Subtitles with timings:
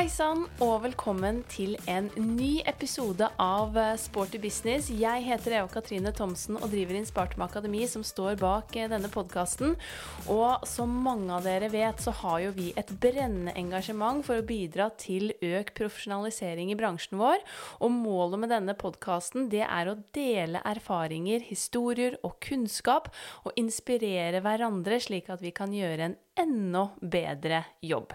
[0.00, 4.86] Hei sann, og velkommen til en ny episode av eh, Sporty business.
[4.88, 9.74] Jeg heter Eva Katrine Thomsen og driver Inspartum Akademi, som står bak eh, denne podkasten.
[10.32, 14.46] Og som mange av dere vet, så har jo vi et brennende engasjement for å
[14.48, 17.44] bidra til økt profesjonalisering i bransjen vår.
[17.84, 23.12] Og målet med denne podkasten, det er å dele erfaringer, historier og kunnskap,
[23.44, 28.14] og inspirere hverandre, slik at vi kan gjøre en enda bedre jobb.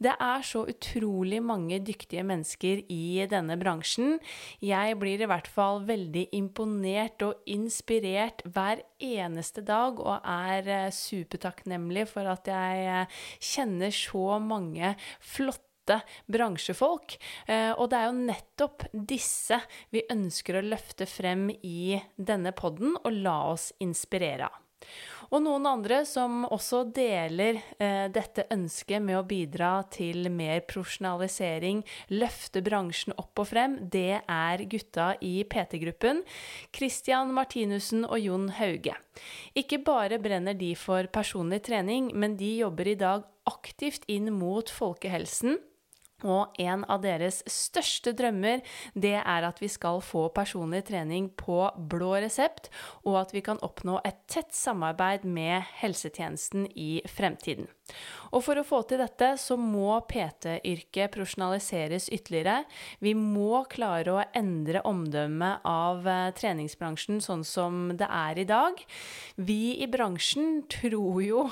[0.00, 4.18] Det er så utrolig mange dyktige mennesker i denne bransjen.
[4.64, 10.90] Jeg blir i hvert fall veldig imponert og inspirert hver eneste dag, og er eh,
[10.94, 17.16] supertakknemlig for at jeg eh, kjenner så mange flotte bransjefolk.
[17.48, 19.60] Eh, og det er jo nettopp disse
[19.94, 24.64] vi ønsker å løfte frem i denne podden og la oss inspirere av.
[25.28, 31.82] Og noen andre som også deler eh, dette ønsket med å bidra til mer profesjonalisering,
[32.16, 36.22] løfte bransjen opp og frem, det er gutta i PT-gruppen.
[36.72, 38.96] Christian Martinussen og Jon Hauge.
[39.52, 44.70] Ikke bare brenner de for personlig trening, men de jobber i dag aktivt inn mot
[44.72, 45.58] folkehelsen
[46.26, 48.62] og en av deres største drømmer,
[48.94, 52.70] det er at vi skal få personlig trening på blå resept,
[53.06, 57.68] og at vi kan oppnå et tett samarbeid med helsetjenesten i fremtiden.
[58.34, 62.64] Og for å få til dette, så må PT-yrket profesjonaliseres ytterligere.
[63.04, 68.82] Vi må klare å endre omdømmet av eh, treningsbransjen sånn som det er i dag.
[69.40, 71.44] Vi i bransjen tror jo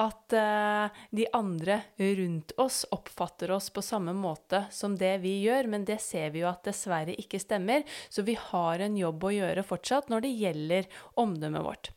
[0.00, 5.68] at uh, de andre rundt oss oppfatter oss på samme måte som det vi gjør,
[5.70, 7.84] men det ser vi jo at dessverre ikke stemmer.
[8.08, 11.92] Så vi har en jobb å gjøre fortsatt når det gjelder omdømmet vårt.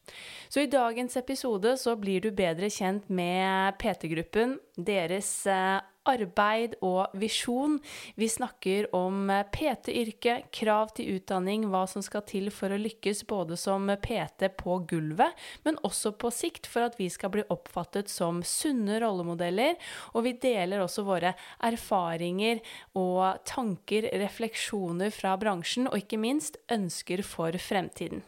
[0.49, 7.11] Så i dagens episode så blir du bedre kjent med PT-gruppen, deres eh, arbeid og
[7.19, 7.77] visjon.
[8.15, 13.25] Vi snakker om eh, PT-yrket, krav til utdanning, hva som skal til for å lykkes
[13.27, 15.35] både som PT på gulvet,
[15.67, 19.75] men også på sikt for at vi skal bli oppfattet som sunne rollemodeller.
[20.15, 21.35] Og vi deler også våre
[21.67, 22.63] erfaringer
[22.97, 28.23] og tanker, refleksjoner fra bransjen, og ikke minst ønsker for fremtiden.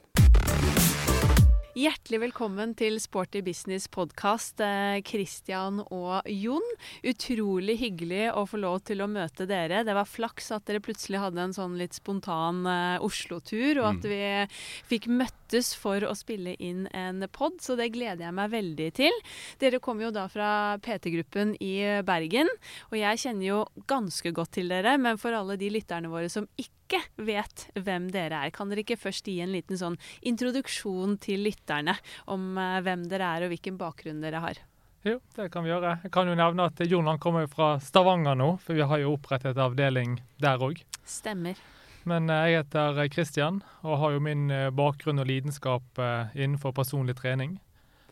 [1.80, 6.66] Hjertelig velkommen til Sporty business podkast, eh, Christian og Jon.
[7.08, 9.86] Utrolig hyggelig å få lov til å møte dere.
[9.88, 14.04] Det var flaks at dere plutselig hadde en sånn litt spontan uh, Oslo-tur, og at
[14.04, 14.10] mm.
[14.12, 18.90] vi fikk møttes for å spille inn en pod, så det gleder jeg meg veldig
[19.00, 19.22] til.
[19.64, 20.50] Dere kommer jo da fra
[20.84, 22.52] PT-gruppen i Bergen,
[22.90, 26.50] og jeg kjenner jo ganske godt til dere, men for alle de lytterne våre som
[26.58, 31.20] ikke ikke vet hvem dere er, kan dere ikke først gi en liten sånn introduksjon
[31.22, 31.94] til lytterne
[32.34, 34.62] om uh, hvem dere er og hvilken bakgrunn dere har?
[35.06, 36.00] Jo, det kan vi gjøre.
[36.04, 39.14] Jeg kan jo nevne at Jon han kommer fra Stavanger nå, for vi har jo
[39.16, 40.82] opprettet avdeling der òg.
[41.08, 41.62] Stemmer.
[42.10, 46.02] Men uh, jeg heter Kristian og har jo min bakgrunn og lidenskap
[46.34, 47.60] innenfor personlig trening.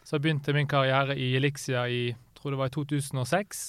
[0.06, 3.66] Så jeg begynte min karriere i Elixia i tror det var i 2006.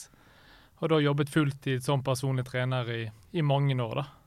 [0.79, 3.01] Og da jobbet fulltid som personlig trener i,
[3.33, 4.03] i mange år.
[4.03, 4.18] da.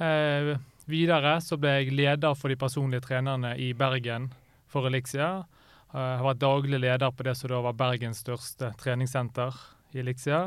[0.00, 0.54] Eh,
[0.88, 4.30] videre så ble jeg leder for de personlige trenerne i Bergen
[4.70, 5.44] for Elixia.
[5.92, 9.56] Eh, jeg har vært daglig leder på det som da var Bergens største treningssenter
[9.92, 10.42] i Elixia.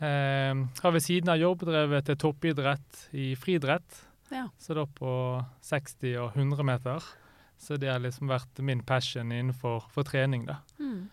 [0.00, 4.46] Eh, har ved siden av jobb drevet til toppidrett i friidrett, ja.
[4.58, 5.12] så da på
[5.68, 7.10] 60 og 100 meter.
[7.60, 10.62] Så det har liksom vært min passion innenfor trening, da.
[10.80, 11.10] Mm.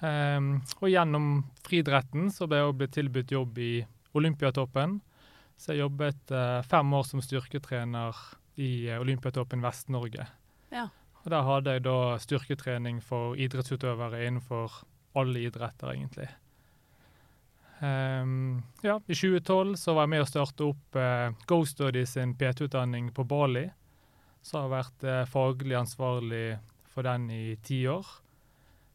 [0.00, 0.46] Um,
[0.80, 1.26] og gjennom
[1.66, 3.72] friidretten så ble jeg blitt tilbudt jobb i
[4.16, 4.96] Olympiatoppen.
[5.60, 8.16] Så jeg jobbet uh, fem år som styrketrener
[8.56, 10.24] i uh, Olympiatoppen Vest-Norge.
[10.72, 10.86] Ja.
[11.20, 14.80] Og Der hadde jeg da styrketrening for idrettsutøvere innenfor
[15.20, 16.30] alle idretter, egentlig.
[17.80, 22.34] Um, ja, I 2012 så var jeg med å starte opp uh, Go Study sin
[22.40, 23.66] PT-utdanning på Bali.
[24.44, 26.44] Så har jeg vært uh, faglig ansvarlig
[26.92, 28.08] for den i ti år.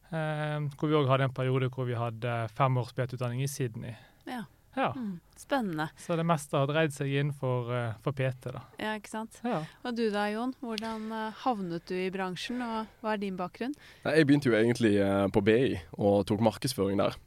[0.09, 3.97] Um, hvor vi òg hadde en periode hvor vi hadde fem års PT-utdanning i Sydney.
[4.29, 4.45] Ja.
[4.75, 4.93] Ja.
[4.95, 5.89] Mm, spennende.
[5.97, 8.63] Så det meste har dreid seg inn for, uh, for PT, da.
[8.79, 9.39] Ja, ikke sant.
[9.45, 9.61] Ja.
[9.85, 10.53] Og du da, Jon.
[10.63, 13.75] Hvordan uh, havnet du i bransjen, og hva er din bakgrunn?
[14.03, 17.17] Jeg begynte jo egentlig uh, på BI og tok markedsføring der.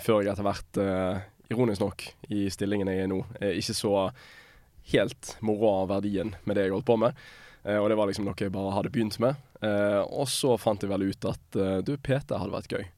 [0.00, 0.78] før jeg etter hvert,
[1.52, 2.02] ironisk nok,
[2.32, 3.92] i stillingen jeg er nå, er ikke så
[4.90, 7.18] helt moro av verdien med det jeg holdt på med.
[7.68, 9.36] og det var liksom noe jeg bare hadde begynt med.
[10.08, 12.88] og så fant jeg vel ut at du, PT hadde vært gøy.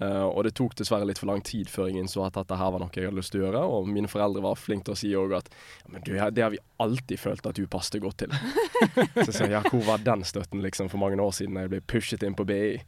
[0.00, 2.70] Uh, og det tok dessverre litt for lang tid før jeg innså at dette her
[2.72, 3.64] var noe jeg hadde lyst til å gjøre.
[3.76, 6.54] Og mine foreldre var flinke til å si òg at ja, men du, det har
[6.54, 8.32] vi alltid følt at du passet godt til.
[9.24, 11.82] så jeg sa ja, hvor var den støtten liksom for mange år siden jeg ble
[11.84, 12.78] pushet inn på BI?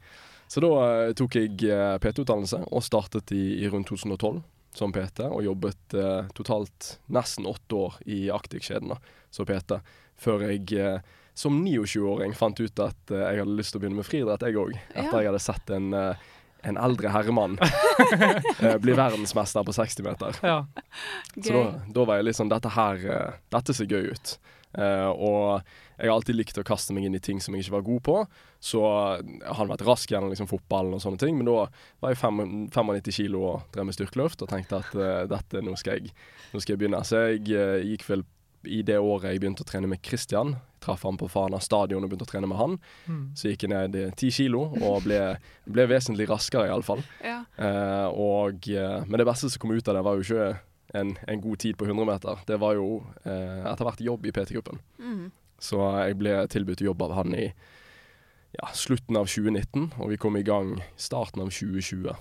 [0.49, 4.41] Så da uh, tok jeg uh, PT-utdannelse og startet i, i, rundt 2012
[4.75, 8.91] som PT, og jobbet eh, totalt nesten åtte år i Actic-kjeden
[9.31, 9.77] som PT,
[10.19, 13.99] før jeg eh, som 29-åring fant ut at eh, jeg hadde lyst til å begynne
[13.99, 14.75] med friidrett, jeg òg.
[14.93, 15.21] Etter Ja.
[15.23, 16.25] jeg hadde sett en, eh,
[16.65, 20.39] en eldre herremann blir bli verdensmester på 60 meter.
[20.41, 20.59] Ja.
[21.37, 21.63] Så da,
[21.93, 24.37] da var jeg litt sånn Dette her eh, Dette ser gøy ut.
[24.75, 25.61] Uh, og
[25.95, 28.01] jeg har alltid likt å kaste meg inn i ting som jeg ikke var god
[28.03, 28.15] på.
[28.59, 31.69] Så jeg har vært rask gjennom liksom, fotballen og sånne ting, men da
[32.03, 32.41] var jeg fem,
[32.73, 36.11] 95 kilo og drev med styrkeløft og tenkte at uh, dette, nå skal, jeg,
[36.51, 37.03] nå skal jeg begynne.
[37.07, 38.25] Så jeg uh, gikk vel
[38.65, 40.57] i det året jeg begynte å trene med Christian.
[40.85, 42.77] Traff han på Fana stadion og begynte å trene med han.
[43.09, 43.23] Mm.
[43.37, 45.19] Så gikk jeg ned ti kilo og ble,
[45.65, 47.03] ble vesentlig raskere, iallfall.
[47.25, 47.41] Ja.
[47.57, 50.49] Eh, og, eh, men det beste som kom ut av det, var jo ikke
[50.95, 52.43] en, en god tid på 100 meter.
[52.47, 54.81] Det var jo eh, etter hvert jobb i PT-gruppen.
[55.01, 55.25] Mm.
[55.61, 57.47] Så jeg ble tilbudt jobb av han i
[58.55, 62.13] ja, slutten av 2019, og vi kom i gang starten av 2020.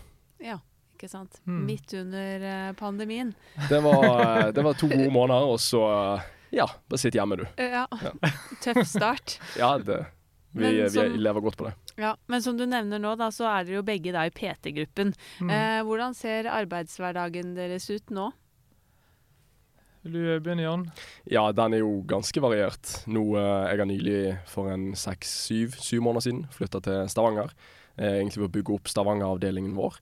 [0.45, 0.61] ja.
[0.95, 1.41] Ikke sant.
[1.43, 1.63] Mm.
[1.67, 3.33] Midt under eh, pandemien.
[3.69, 5.83] Det var, eh, det var to gode måneder, og så
[6.55, 7.47] ja, bare sitt hjemme, du.
[7.61, 7.87] Ja.
[8.65, 9.39] Tøff start.
[9.59, 10.05] Ja, det,
[10.55, 11.75] vi, som, vi lever godt på det.
[11.99, 15.13] Ja, Men som du nevner nå, da, så er dere jo begge da i PT-gruppen.
[15.43, 15.51] Mm.
[15.51, 18.31] Eh, hvordan ser arbeidshverdagen deres ut nå?
[20.05, 20.83] Vil du begynne, Jan?
[21.33, 22.99] Ja, den er jo ganske variert.
[23.09, 27.55] Nå, eh, Jeg har nylig, for en seks-syv syv måneder siden, flytta til Stavanger.
[27.97, 29.97] Eh, egentlig for å bygge opp Stavanger-avdelingen vår.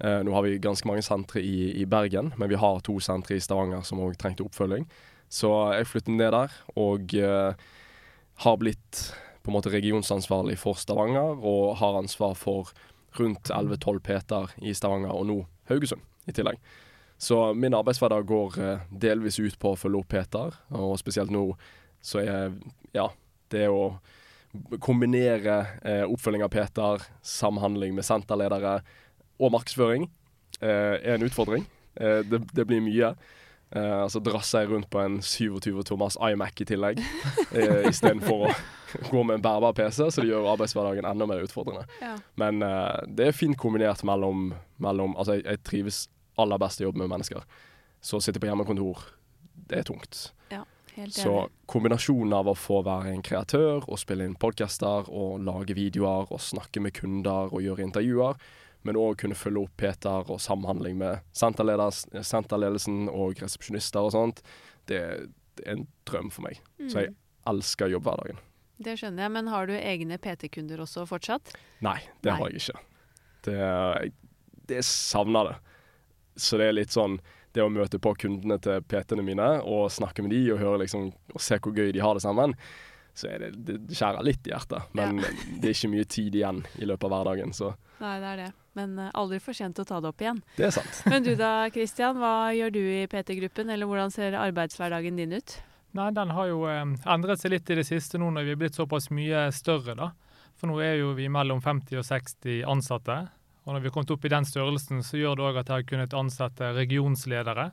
[0.00, 3.38] Eh, nå har vi ganske mange sentre i, i Bergen, men vi har to sentre
[3.38, 4.84] i Stavanger som òg trengte oppfølging.
[5.32, 7.68] Så jeg flyttet ned der, og eh,
[8.44, 9.02] har blitt
[9.42, 12.72] på en måte regionsansvarlig for Stavanger, og har ansvar for
[13.18, 15.38] rundt 11-12 Peter i Stavanger, og nå
[15.70, 16.60] Haugesund i tillegg.
[17.18, 21.48] Så min arbeidshverdag går eh, delvis ut på å følge opp Peter, og spesielt nå
[22.04, 22.52] så er
[22.94, 23.08] ja,
[23.50, 23.96] det å
[24.82, 28.78] kombinere eh, oppfølging av Peter, samhandling med senterledere
[29.42, 30.06] og markedsføring
[30.60, 31.66] eh, er en utfordring.
[31.96, 33.14] Eh, det, det blir mye.
[33.76, 37.02] Eh, altså drasser jeg rundt på en 27 Thomas iMac i tillegg,
[37.56, 38.52] uh, istedenfor å
[39.12, 41.84] gå med en bærbar PC, så det gjør arbeidshverdagen enda mer utfordrende.
[42.00, 42.14] Ja.
[42.40, 46.00] Men uh, det er fint kombinert mellom, mellom Altså, jeg, jeg trives
[46.40, 47.44] aller best i jobb med mennesker.
[48.04, 49.04] Så å sitte på hjemmekontor,
[49.68, 50.28] det er tungt.
[50.96, 51.32] Helt Så
[51.68, 56.40] kombinasjonen av å få være en kreatør og spille inn podcaster og lage videoer og
[56.40, 58.38] snakke med kunder og gjøre intervjuer,
[58.86, 64.42] men òg kunne følge opp Peter og samhandling med senterledelsen og resepsjonister og sånt,
[64.90, 65.00] det,
[65.58, 66.60] det er en drøm for meg.
[66.90, 67.16] Så jeg Mm.
[67.46, 68.38] elsker jobbhverdagen.
[68.82, 71.52] Det skjønner jeg, men har du egne PT-kunder også fortsatt?
[71.80, 72.38] Nei, det Nei.
[72.40, 72.80] har jeg ikke.
[73.46, 74.12] Det, jeg,
[74.68, 75.54] det savner det.
[76.36, 77.14] Så det er litt sånn
[77.56, 81.06] det å møte på kundene til PT-ene mine og snakke med de og høre liksom,
[81.32, 82.52] og se hvor gøy de har det sammen,
[83.16, 83.52] så er det,
[83.86, 84.90] det skjærer litt i hjertet.
[84.92, 87.70] Men det er ikke mye tid igjen i løpet av hverdagen, så
[88.02, 88.50] Nei, det er det.
[88.76, 90.42] Men eh, aldri for sent å ta det opp igjen.
[90.58, 91.00] det er sant.
[91.08, 92.20] Men du da, Kristian.
[92.20, 95.56] Hva gjør du i PT-gruppen, eller hvordan ser arbeidshverdagen din ut?
[95.96, 96.84] Nei, den har jo eh,
[97.14, 100.12] endret seg litt i det siste nå når vi er blitt såpass mye større, da.
[100.56, 103.18] For nå er jo vi mellom 50 og 60 ansatte.
[103.66, 105.82] Og når vi har kommet opp i den størrelsen, så gjør det òg at jeg
[105.82, 107.70] har kunnet ansette regionsledere.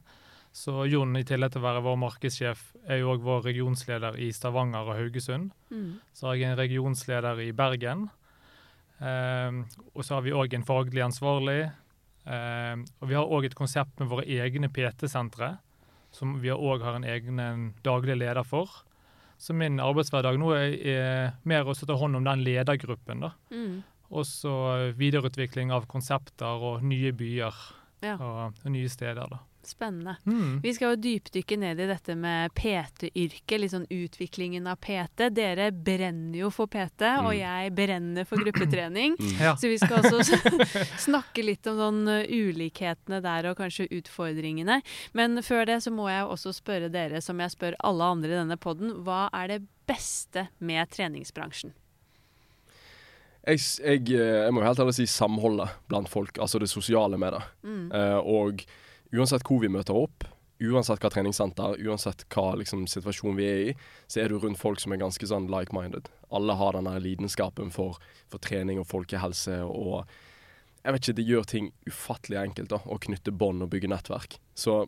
[0.54, 4.28] Så Jon, i tillegg til å være vår markedssjef, er jo òg vår regionsleder i
[4.36, 5.54] Stavanger og Haugesund.
[5.74, 5.96] Mm.
[6.14, 8.08] Så har jeg en regionsleder i Bergen.
[9.04, 9.64] Ehm,
[9.94, 11.72] og så har vi òg en faglig ansvarlig.
[12.26, 15.58] Ehm, og vi har òg et konsept med våre egne PT-sentre,
[16.14, 18.70] som vi òg har en egen en daglig leder for.
[19.38, 23.20] Så min arbeidshverdag nå er mer å ta hånd om den ledergruppen.
[23.26, 23.32] da.
[23.52, 23.82] Mm.
[24.14, 27.54] Og så videreutvikling av konsepter og nye byer
[28.04, 28.16] Ja.
[28.20, 29.28] og, og nye steder.
[29.30, 29.40] da.
[29.66, 30.18] Spennende.
[30.26, 30.60] Mm.
[30.64, 35.30] Vi skal jo dypdykke ned i dette med PT-yrket, litt sånn utviklingen av PT.
[35.32, 37.38] Dere brenner jo for PT, og Mm.
[37.40, 39.16] jeg brenner for gruppetrening.
[39.24, 39.36] Mm.
[39.40, 39.54] Ja.
[39.56, 40.20] Så vi skal også
[41.08, 44.82] snakke litt om sånn uh, ulikhetene der, og kanskje utfordringene.
[45.14, 48.40] Men før det så må jeg også spørre dere, som jeg spør alle andre i
[48.42, 51.74] denne podden, hva er det beste med treningsbransjen?
[53.44, 57.18] Jeg, jeg, eh, jeg må jo helt ærlig si samholdet blant folk, altså det sosiale
[57.20, 57.42] med det.
[57.68, 57.86] Mm.
[57.92, 58.64] Eh, og
[59.14, 60.26] uansett hvor vi møter opp,
[60.64, 63.74] uansett hva treningssenter, uansett hva liksom, situasjon vi er i,
[64.08, 66.10] så er du rundt folk som er ganske sånn like-minded.
[66.34, 68.00] Alle har den der lidenskapen for,
[68.32, 70.06] for trening og folkehelse og
[70.84, 74.34] Jeg vet ikke, det gjør ting ufattelig enkelt da, å knytte bånd og bygge nettverk.
[74.52, 74.82] Så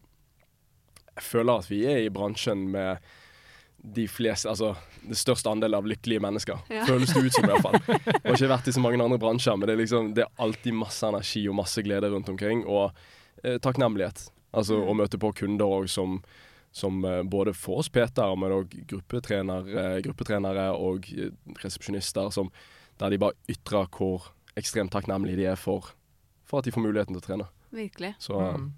[1.16, 3.00] jeg føler at vi er i bransjen med
[3.96, 4.74] de fleste, altså
[5.06, 6.66] det største andel av lykkelige mennesker.
[6.74, 6.84] Ja.
[6.90, 7.78] Føles det ut som, i hvert fall.
[8.26, 10.44] Jeg har ikke vært i så mange andre bransjer, men det er, liksom, det er
[10.44, 12.66] alltid masse energi og masse glede rundt omkring.
[12.66, 12.92] Og
[13.64, 14.30] takknemlighet.
[14.56, 14.88] Altså Mm.
[14.90, 16.22] å møte på kunder òg som,
[16.72, 21.32] som eh, både for oss PT-er, men òg gruppetrener, eh, gruppetrenere og eh,
[21.64, 22.50] resepsjonister, som,
[23.00, 25.92] der de bare ytrer hvor ekstremt takknemlige de er for,
[26.48, 27.48] for at de får muligheten til å trene.
[27.76, 28.16] Virkelig.
[28.20, 28.72] Så Mm.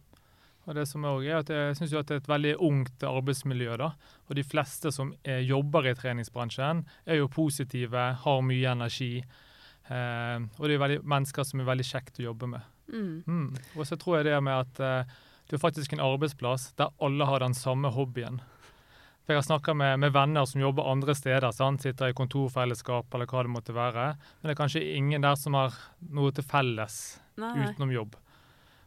[0.67, 3.77] Og det som også er at Jeg syns det er et veldig ungt arbeidsmiljø.
[3.77, 3.91] da,
[4.27, 9.23] og De fleste som er, jobber i treningsbransjen, er jo positive, har mye energi.
[9.89, 12.61] Eh, og det er veldig, mennesker som er veldig kjekt å jobbe med.
[12.91, 13.23] Mm.
[13.27, 13.47] Mm.
[13.75, 15.17] Og så tror jeg det med at uh,
[15.47, 18.41] du er faktisk en arbeidsplass der alle har den samme hobbyen.
[19.27, 21.83] For Jeg har snakka med, med, venner som jobber andre steder, sant?
[21.83, 24.05] sitter i kontorfellesskap eller hva det måtte være.
[24.15, 25.75] Men det er kanskje ingen der som har
[26.15, 28.15] noe til felles Nei, utenom jobb.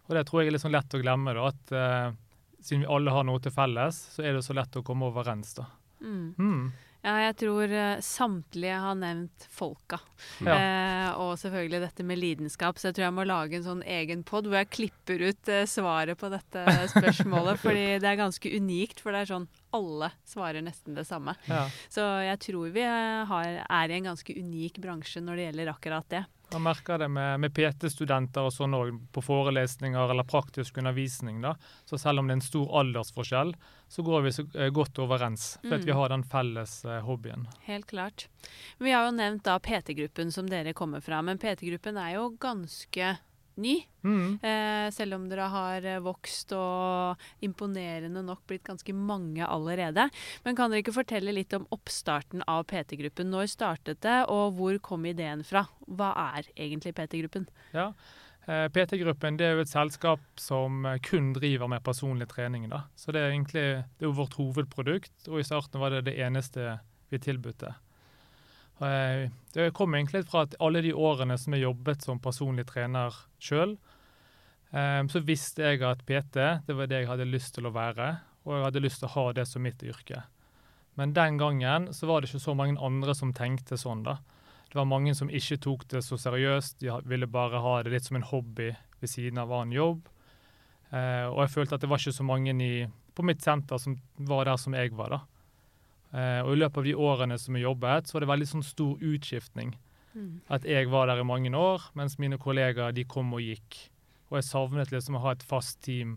[0.08, 1.36] Og det tror jeg er litt sånn lett å glemme.
[1.36, 2.16] da, at uh,
[2.60, 5.54] Siden vi alle har noe til felles, så er det så lett å komme overens.
[5.56, 5.64] da.
[6.00, 6.72] Mm.
[7.00, 10.00] Ja, jeg tror eh, samtlige har nevnt folka.
[10.44, 10.56] Ja.
[10.56, 12.76] Eh, og selvfølgelig dette med lidenskap.
[12.76, 15.64] Så jeg tror jeg må lage en sånn egen pod hvor jeg klipper ut eh,
[15.70, 16.64] svaret på dette
[16.94, 17.60] spørsmålet.
[17.62, 21.36] fordi det er ganske unikt, for det er sånn alle svarer nesten det samme.
[21.48, 21.64] Ja.
[21.88, 25.72] Så jeg tror vi eh, har, er i en ganske unik bransje når det gjelder
[25.72, 26.24] akkurat det.
[26.52, 31.40] Man merker det med, med PT-studenter og sånn òg, på forelesninger eller praktisk undervisning.
[31.44, 31.54] da.
[31.86, 33.54] Så selv om det er en stor aldersforskjell,
[33.88, 35.58] så går vi så eh, godt overens.
[35.62, 35.96] For at vi Mm.
[36.00, 37.46] har den felles eh, hobbyen.
[37.66, 38.26] Helt klart.
[38.78, 43.18] Vi har jo nevnt da PT-gruppen som dere kommer fra, men PT-gruppen er jo ganske
[43.60, 43.74] ny.
[44.06, 44.38] Mm.
[44.42, 50.08] Eh, selv om dere har eh, vokst og imponerende nok blitt ganske mange allerede.
[50.46, 53.30] Men kan dere ikke fortelle litt om oppstarten av PT-gruppen?
[53.32, 55.66] Når startet det, og hvor kom ideen fra?
[55.86, 57.48] Hva er egentlig PT-gruppen?
[57.76, 57.90] Ja.
[58.50, 62.68] Eh, PT-gruppen det er jo et selskap som eh, kun driver med personlig trening.
[62.72, 62.86] da.
[62.96, 66.16] Så det er egentlig det er jo vårt hovedprodukt, og i starten var det det
[66.24, 66.78] eneste
[67.10, 67.74] vi tilbudte.
[68.80, 73.14] Eh, Det kom egentlig fra at alle de årene som jeg jobbet som personlig trener
[73.42, 73.76] sjøl,
[74.70, 78.52] så visste jeg at PT det var det jeg hadde lyst til å være, og
[78.54, 80.22] jeg hadde lyst til å ha det som mitt yrke.
[80.94, 84.02] Men den gangen så var det ikke så mange andre som tenkte sånn.
[84.04, 84.18] da.
[84.70, 86.78] Det var mange som ikke tok det så seriøst.
[86.82, 88.70] De ville bare ha det litt som en hobby
[89.00, 90.04] ved siden av annen jobb.
[90.92, 93.96] Eh, og jeg følte at det var ikke så mange i, på mitt senter som
[94.28, 95.10] var der som jeg var.
[95.16, 95.20] da.
[96.12, 98.66] Eh, og i løpet av de årene som jeg jobbet, så var det veldig sånn
[98.66, 99.76] stor utskiftning.
[100.50, 103.76] At jeg var der i mange år, mens mine kollegaer de kom og gikk.
[104.30, 106.16] Og jeg savnet liksom å ha et fast team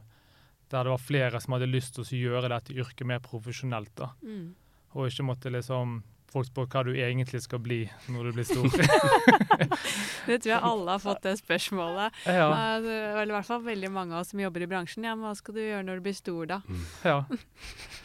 [0.73, 3.93] der det var flere som hadde lyst til å gjøre dette yrket mer profesjonelt.
[3.99, 4.09] da.
[4.25, 4.55] Mm.
[4.97, 6.01] Og ikke måtte liksom
[6.33, 8.65] folk spør hva du egentlig skal bli når du blir stor.
[10.27, 12.15] Det tror jeg alle har fått det spørsmålet.
[12.25, 15.05] ja, Eh, det er i hvert fall veldig mange av oss som jobber i bransjen.
[15.05, 16.61] Ja, men hva skal du gjøre når du blir stor, da?
[17.03, 17.19] ja.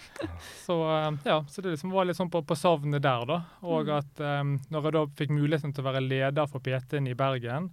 [0.65, 3.39] Så, eh, ja, så det liksom var litt sånn på, på savnet der, da.
[3.63, 3.97] Og Mm.
[3.99, 7.71] at um, når jeg da fikk muligheten til å være leder for PT-en i Bergen,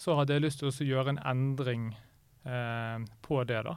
[0.00, 1.90] så hadde jeg lyst til å gjøre en endring
[2.46, 3.76] eh, på det, da.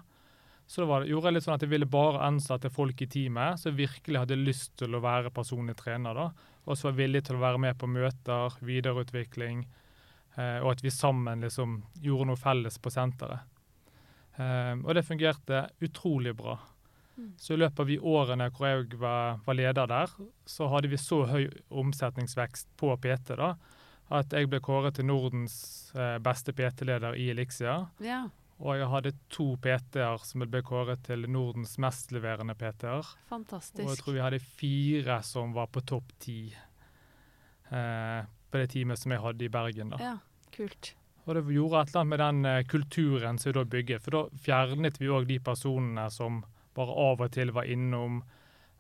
[0.67, 3.08] Så da var det, gjorde jeg litt sånn at jeg ville bare ansette folk i
[3.12, 6.29] teamet som virkelig hadde lyst til å være personlig trener, da.
[6.65, 9.65] Og som var villig til å være med på møter, videreutvikling,
[10.38, 13.43] eh, og at vi sammen liksom gjorde noe felles på senteret.
[14.38, 16.55] Eh, og det fungerte utrolig bra.
[17.38, 20.13] Så i løpet av de årene hvor jeg var, var leder der,
[20.50, 23.51] så hadde vi så høy omsetningsvekst på PT da,
[24.13, 25.55] at jeg ble kåret til Nordens
[25.96, 27.75] eh, beste PT-leder i Elixia.
[28.03, 28.24] Ja,
[28.63, 33.08] Og jeg hadde to PT-er som ble kåret til Nordens mestleverende PT-er.
[33.86, 36.38] Og jeg tror vi hadde fire som var på topp ti
[37.72, 39.93] eh, på det teamet som jeg hadde i Bergen.
[39.93, 39.98] da.
[40.01, 40.17] Ja,
[40.55, 40.93] kult.
[41.25, 44.03] Og det gjorde et eller annet med den eh, kulturen som vi da bygget.
[44.03, 46.43] For da fjernet vi òg de personene som
[46.75, 48.21] bare av og til var innom,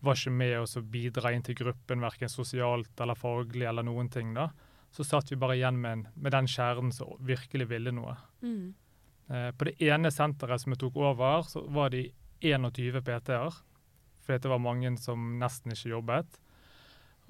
[0.03, 4.09] var ikke med oss og bidra inn til gruppen, verken sosialt eller faglig eller noen
[4.11, 4.33] ting.
[4.35, 4.49] da.
[4.91, 8.17] Så satt vi bare igjen med, en, med den kjernen som virkelig ville noe.
[8.41, 8.73] Mm.
[9.31, 12.09] Eh, på det ene senteret som vi tok over, så var de
[12.43, 13.61] 21 PT-er.
[14.23, 16.39] Fordi det var mange som nesten ikke jobbet.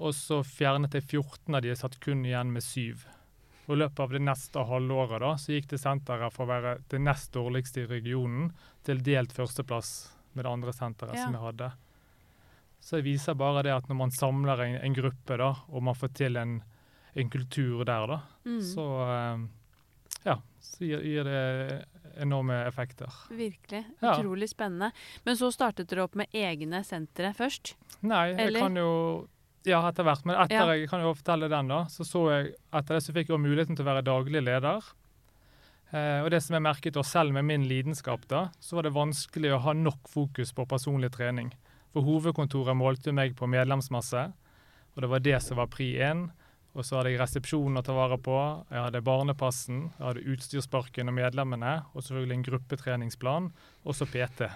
[0.02, 3.06] Og så fjernet jeg 14 av de, jeg satt kun igjen med syv.
[3.68, 6.74] Og I løpet av det neste halvåret da, så gikk det senteret fra å være
[6.92, 8.52] det nest dårligste i regionen
[8.84, 9.94] til delt førsteplass
[10.36, 11.24] med det andre senteret Ja.
[11.26, 11.72] som jeg hadde.
[12.84, 15.96] Så det viser bare det at når man samler en, en gruppe, da, og man
[15.96, 16.62] får til en,
[17.16, 18.62] en kultur der, da, Mm.
[18.62, 19.46] så eh,
[20.26, 21.86] ja, så gir, gir det
[22.20, 23.08] enorme effekter.
[23.32, 23.86] Virkelig.
[24.02, 24.18] Ja.
[24.20, 24.92] Utrolig spennende.
[25.26, 27.74] Men så startet dere opp med egne sentre først.
[28.02, 29.28] Nei, jeg kan jo
[29.66, 30.26] Ja, etter hvert.
[30.26, 30.74] Men etter Ja.
[30.76, 33.38] jeg kan jo fortelle den, da, så så jeg etter det så fikk jeg jo
[33.38, 34.84] muligheten til å være daglig leder.
[35.94, 38.96] Eh, og det som jeg merket, også selv med min lidenskap, da, så var det
[38.96, 41.52] vanskelig å ha nok fokus på personlig trening.
[41.94, 44.32] For hovedkontoret målte meg på medlemsmasse,
[44.94, 46.28] og det var det som var pri én.
[46.74, 48.36] Og så hadde jeg resepsjonen å ta vare på,
[48.74, 53.50] jeg hadde barnepassen, jeg hadde utstyrsparken og medlemmene, og selvfølgelig en gruppetreningsplan,
[53.86, 54.48] og så PT.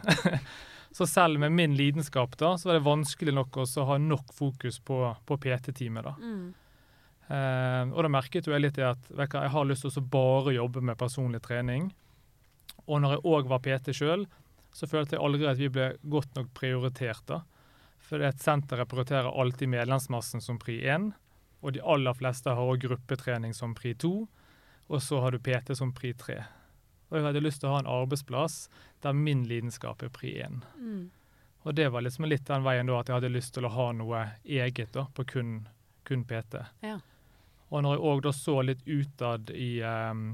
[0.98, 4.34] så selv med min lidenskap da, så var det vanskelig nok også å ha nok
[4.34, 6.10] fokus på, på PT-teamet.
[6.10, 6.16] da.
[6.18, 6.48] Mm.
[7.28, 10.10] Eh, og da merket jo jeg litt i at du jeg har lyst til å
[10.12, 11.92] bare jobbe med personlig trening.
[12.88, 14.26] Og når jeg òg var PT sjøl,
[14.72, 17.24] så følte jeg aldri at vi ble godt nok prioritert.
[17.28, 17.42] da.
[18.00, 21.12] For et senter prioriterer alltid medlemsmassen som pri 1,
[21.62, 24.14] og de aller fleste har også gruppetrening som pri 2,
[24.88, 26.38] og så har du PT som pri 3.
[27.10, 28.68] Og jeg hadde lyst til å ha en arbeidsplass
[29.04, 30.62] der min lidenskap er pri 1.
[30.80, 31.04] Mm.
[31.68, 33.90] Og det var liksom litt den veien da at jeg hadde lyst til å ha
[33.96, 35.54] noe eget da, på kun,
[36.08, 36.62] kun PT.
[36.86, 37.00] Ja.
[37.70, 40.30] Og når jeg òg da så litt utad i, um,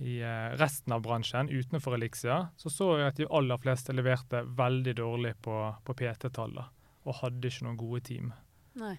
[0.00, 4.40] i eh, resten av bransjen utenfor Elixia, så så jeg at de aller fleste leverte
[4.48, 6.80] veldig dårlig på, på PT-tallet.
[7.04, 8.32] Og hadde ikke noen gode team.
[8.80, 8.94] Nei.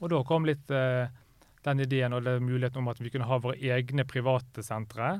[0.00, 1.10] Og da kom litt uh,
[1.66, 5.18] den ideen og den muligheten om at vi kunne ha våre egne private sentre,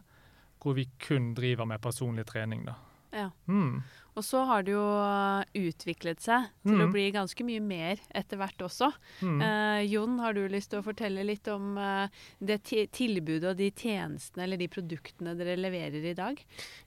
[0.63, 2.65] hvor vi kun driver med personlig trening.
[2.65, 2.79] da.
[3.15, 3.31] Ja.
[3.47, 3.83] Mm.
[4.15, 6.93] Og så har det jo uh, utviklet seg til å Mhm.
[6.95, 8.93] bli ganske mye mer etter hvert også.
[9.21, 9.41] Mm.
[9.43, 12.61] Eh, Jon, har du lyst til å fortelle litt om eh, det
[12.95, 16.39] tilbudet og de tjenestene eller de produktene dere leverer i dag?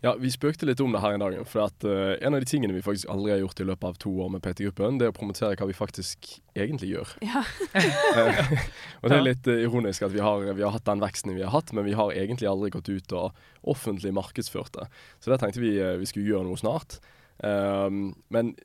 [0.04, 1.36] Ja, vi spøkte litt om det her en dag.
[1.48, 4.00] For at eh, en av de tingene vi faktisk aldri har gjort i løpet av
[4.00, 7.12] to år med PT-gruppen, det er å promotere hva vi faktisk egentlig gjør.
[7.28, 7.44] Ja.
[7.76, 8.56] Eh,
[9.04, 11.44] og det er litt eh, ironisk at vi har, vi har hatt den veksten vi
[11.44, 13.36] har hatt, men vi har egentlig aldri gått ut og
[13.68, 14.88] offentlig markedsført det.
[15.20, 17.00] Så det tenkte vi eh, vi skulle gjøre noe snart.
[17.44, 18.56] Um, men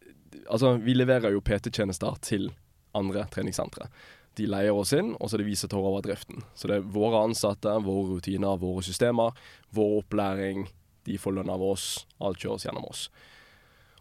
[0.48, 2.50] altså, vi leverer jo PT-tjenester til
[2.96, 3.88] andre treningssentre.
[4.38, 6.40] De leier oss inn, og så er det vi som tar over driften.
[6.56, 9.36] Så det er våre ansatte, våre rutiner, våre systemer,
[9.76, 10.64] vår opplæring.
[11.04, 12.06] De får lønn av oss.
[12.22, 13.08] Alt kjøres gjennom oss.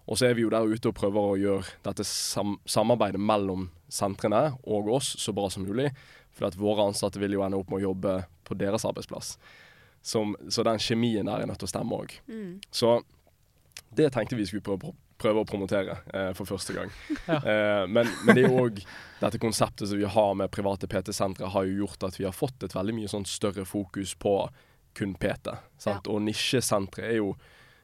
[0.08, 3.68] Og så er vi jo der ute og prøver å gjøre dette sam samarbeidet mellom
[3.92, 5.92] sentrene og oss så bra som mulig.
[6.36, 8.16] For at våre ansatte vil jo ende opp med å jobbe
[8.48, 9.36] på deres arbeidsplass.
[10.02, 12.16] Som, så den kjemien der er nødt til å stemme òg.
[12.32, 12.56] Mm.
[12.74, 13.02] Så
[13.96, 16.92] det tenkte vi skulle prøve, prøve å promotere eh, for første gang.
[17.32, 17.38] Ja.
[17.38, 18.82] Eh, men, men det er òg
[19.22, 22.64] dette konseptet som vi har med private PT-sentre, har jo gjort at vi har fått
[22.66, 24.36] et veldig mye sånn større fokus på
[24.98, 25.54] kun PT.
[25.80, 26.10] Sant?
[26.12, 27.36] Og nisjesentre er jo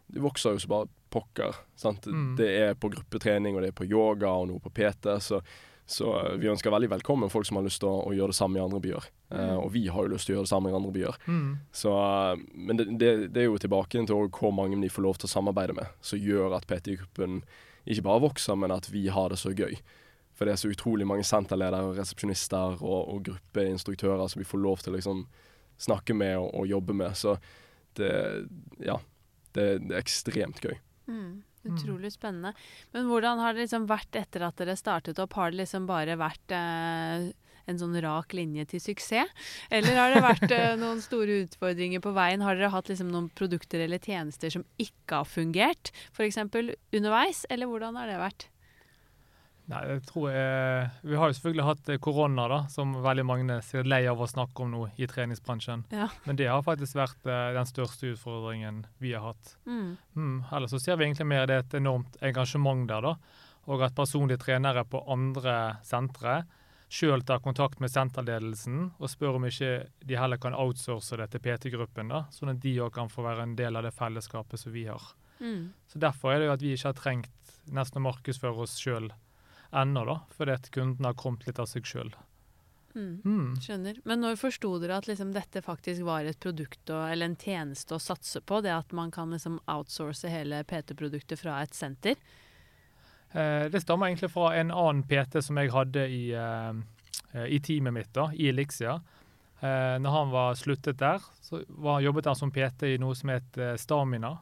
[0.08, 1.55] Det vokser jo så bare pokker.
[1.75, 2.05] Sant?
[2.08, 2.36] Mm.
[2.39, 5.17] Det er på gruppetrening, og det er på yoga og noe på PT.
[5.19, 5.41] Så,
[5.84, 8.55] så vi ønsker veldig velkommen folk som har lyst til å, å gjøre det samme
[8.55, 9.10] i andre byer.
[9.27, 9.57] Mm.
[9.59, 11.15] og vi har jo lyst til å gjøre det samme i andre byer.
[11.27, 11.47] Mm.
[11.75, 15.19] Så, eh, men det, det, det er jo tilbake til hvor mange de får lov
[15.19, 17.41] til å samarbeide med, som gjør at PT-gruppen
[17.87, 19.75] ikke bare vokser, men at vi har det så gøy.
[20.37, 24.63] For det er så utrolig mange senterledere, og resepsjonister og, og gruppeinstruktører som vi får
[24.63, 25.25] lov til å liksom
[25.81, 27.17] snakke med og, og jobbe med.
[27.17, 27.35] Så
[27.99, 28.11] det,
[28.83, 28.99] ja,
[29.57, 30.77] det, det er ekstremt gøy.
[31.09, 31.43] Mm.
[31.67, 32.53] Utrolig spennende.
[32.93, 35.35] Men hvordan har det liksom vært etter at dere startet opp?
[35.35, 37.27] Har det liksom bare vært eh,
[37.67, 39.47] en sånn rak linje til suksess?
[39.73, 42.43] Eller har det vært eh, noen store utfordringer på veien?
[42.45, 46.39] Har dere hatt liksom noen produkter eller tjenester som ikke har fungert, f.eks.
[46.47, 47.45] underveis?
[47.51, 48.49] Eller hvordan har det vært?
[49.67, 53.58] Nei, jeg tror jeg, Vi har jo selvfølgelig hatt eh, korona, da, som veldig mange
[53.60, 55.84] er lei av å snakke om nå i treningsbransjen.
[55.91, 56.08] Ja.
[56.23, 59.58] Men det har faktisk vært eh, den største utfordringen vi har hatt.
[59.67, 59.97] Mm.
[60.15, 63.43] Mm, ellers så ser vi egentlig mer det er et enormt engasjement der, da.
[63.67, 66.45] Og at personlige trenere på andre sentre
[66.88, 69.71] sjøl tar kontakt med senterledelsen og spør om ikke
[70.08, 73.43] de heller kan outsource det til PT-gruppen, da, sånn at de òg kan få være
[73.43, 75.04] en del av det fellesskapet som vi har.
[75.39, 75.73] Mm.
[75.91, 79.12] Så Derfor er det jo at vi ikke har trengt nesten å markedsføre oss sjøl
[79.76, 82.13] ennå, da, fordi at kunden har kommet litt av seg sjøl.
[82.97, 83.21] Mm.
[83.26, 83.50] Mm.
[83.62, 84.00] Skjønner.
[84.10, 87.93] Men når forsto dere at liksom dette faktisk var et produkt og, eller en tjeneste
[87.93, 88.62] å satse på?
[88.65, 92.17] Det at man kan liksom outsource hele PT-produktet fra et senter?
[93.31, 96.73] Eh, det stammer egentlig fra en annen PT som jeg hadde i, eh,
[97.33, 99.01] eh, i teamet mitt, da, i Elixia.
[99.59, 103.57] Når han var sluttet der, så var, jobbet han som PT i noe som het
[103.81, 104.35] Stamina.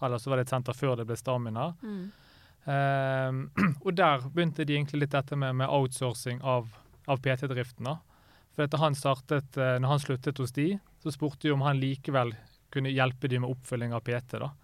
[0.00, 1.66] Eller så var det et senter før det ble Stamina.
[1.82, 2.06] Mm.
[2.64, 6.72] Eh, og der begynte de egentlig litt dette med, med outsourcing av,
[7.04, 7.90] av PT-driften.
[8.56, 10.70] For etter han startet, når han sluttet hos de,
[11.04, 12.32] så spurte de om han likevel
[12.72, 14.40] kunne hjelpe de med oppfølging av PT.
[14.40, 14.54] da.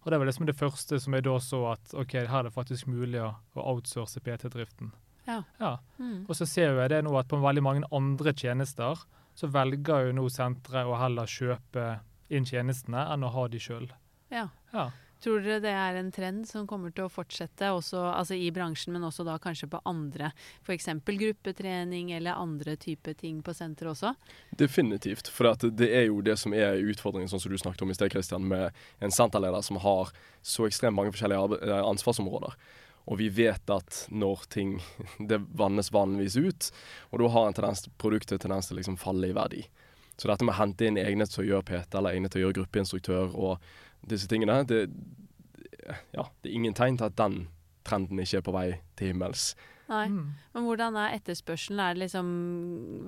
[0.00, 2.54] Og det var liksom det første som jeg da så at ok, her er det
[2.54, 4.92] faktisk mulig å, å outsource PT-driften.
[5.26, 5.42] Ja.
[5.60, 5.74] ja.
[5.98, 6.24] Mm.
[6.26, 9.04] Og så ser jo jeg det nå at på veldig mange andre tjenester
[9.36, 12.00] så velger jo nå senteret å heller kjøpe
[12.32, 13.88] inn tjenestene enn å ha de sjøl.
[14.32, 14.48] ja.
[14.72, 14.90] Ja.
[15.20, 18.94] Tror dere det er en trend som kommer til å fortsette også, altså i bransjen,
[18.94, 20.30] men også da kanskje på andre,
[20.64, 20.88] f.eks.
[21.04, 24.14] gruppetrening eller andre typer ting på senter også?
[24.56, 25.28] Definitivt.
[25.28, 28.12] For det er jo det som er utfordringen, sånn som du snakket om i sted,
[28.14, 32.56] Christian, med en senterleder som har så ekstremt mange forskjellige eh, ansvarsområder.
[33.10, 34.78] Og vi vet at når ting
[35.30, 36.72] Det vannes vanligvis ut,
[37.10, 39.66] og da har en tendens, produktet tendens til å liksom falle i verdi.
[40.20, 42.46] Så dette med å hente inn egnet til å gjøre PT, eller egnet til å
[42.46, 43.70] gjøre gruppeinstruktør og
[44.08, 44.86] disse tingene, det,
[46.14, 47.42] ja, det er ingen tegn til at den
[47.86, 48.66] trenden ikke er på vei
[48.98, 49.52] til himmels.
[49.90, 50.04] Nei.
[50.06, 50.26] Mm.
[50.54, 51.80] Men hvordan er etterspørselen?
[51.82, 52.28] Er det liksom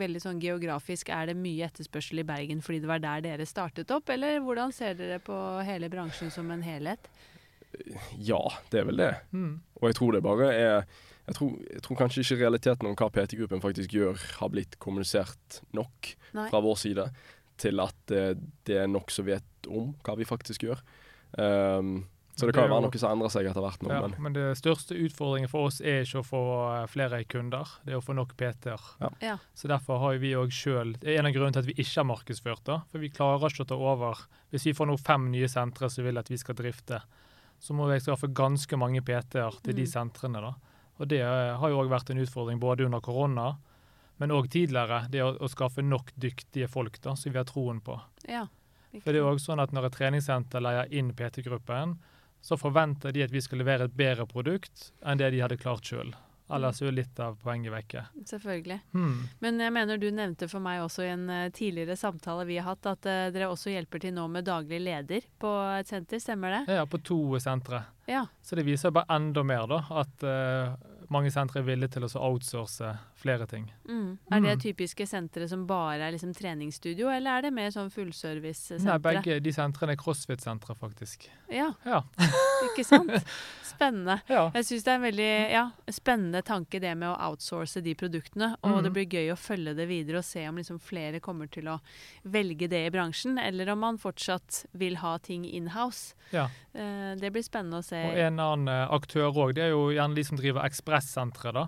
[0.01, 1.13] veldig sånn geografisk?
[1.15, 4.75] Er det mye etterspørsel i Bergen fordi det var der dere startet opp, eller hvordan
[4.75, 7.07] ser dere på hele bransjen som en helhet?
[8.19, 9.15] Ja, det er vel det.
[9.31, 9.55] Mm.
[9.81, 10.77] Og jeg tror det bare er
[11.23, 15.61] jeg tror, jeg tror kanskje ikke realiteten om hva PT-gruppen faktisk gjør, har blitt kommunisert
[15.71, 16.49] nok Nei.
[16.51, 17.05] fra vår side
[17.63, 18.25] til at det,
[18.69, 20.81] det er nok som vet om hva vi faktisk gjør.
[21.39, 24.01] Um, så det kan Det jo være noe som endrer seg etter hvert nå, Ja,
[24.09, 26.41] men men det største utfordringen for oss er ikke å få
[26.73, 28.87] eh, flere kunder, det er å få nok PT-er.
[29.21, 29.35] Ja.
[29.55, 31.99] Så derfor har vi òg sjøl Det er en av grunnene til at vi ikke
[32.01, 32.79] har markedsført det.
[32.91, 34.23] For vi klarer ikke å ta over.
[34.51, 37.03] Hvis vi får nå fem nye sentre som vil at vi skal drifte,
[37.63, 39.93] så må vi skaffe ganske mange PT-er til de Mm.
[39.93, 40.41] sentrene.
[40.41, 40.55] da.
[41.01, 43.59] Og det eh, har jo òg vært en utfordring både under korona,
[44.23, 45.03] men òg tidligere.
[45.11, 47.99] Det å, å skaffe nok dyktige folk da, som vi har troen på.
[48.31, 48.47] ja.
[49.01, 51.95] For det er også sånn at Når et treningssenter leier inn PT-gruppen,
[52.45, 55.89] så forventer de at vi skal levere et bedre produkt enn det de hadde klart
[55.89, 56.11] sjøl.
[56.53, 58.03] Ellers er jo litt av poenget vekke.
[58.29, 58.79] Selvfølgelig.
[58.93, 59.23] Hmm.
[59.41, 62.67] Men jeg mener du nevnte for meg også i en eh, tidligere samtale vi har
[62.67, 66.59] hatt, at eh, dere også hjelper til nå med daglig leder på et senter, stemmer
[66.59, 66.77] det?
[66.77, 67.85] Ja, på to sentre.
[68.11, 68.27] Ja.
[68.45, 70.75] Så det viser bare enda mer da, at uh,
[71.15, 72.91] mange sentre er villige til å outsource
[73.23, 73.69] flere ting.
[73.89, 74.19] Mm.
[74.31, 74.63] Er det Mm.
[74.67, 78.85] typiske sentre som bare er liksom treningsstudio, eller er det mer sånn fullservice-sentre?
[78.85, 81.29] Nei, begge de sentrene er crossfit-sentre, faktisk.
[81.51, 82.03] Ja, Ja.
[82.69, 83.11] ikke sant?
[83.65, 84.21] Spennende.
[84.29, 84.51] ja.
[84.55, 88.53] Jeg syns det er en veldig ja, spennende tanke det med å outsource de produktene.
[88.63, 88.83] Og mm.
[88.85, 91.79] det blir gøy å følge det videre og se om liksom flere kommer til å
[92.25, 96.15] velge det i bransjen, eller om man fortsatt vil ha ting inhouse.
[96.33, 96.49] ja.
[96.75, 97.99] Eh, det blir spennende å se.
[98.01, 101.67] Og en annen eh, aktør òg, det er jo gjerne de som driver ekspressentre, da.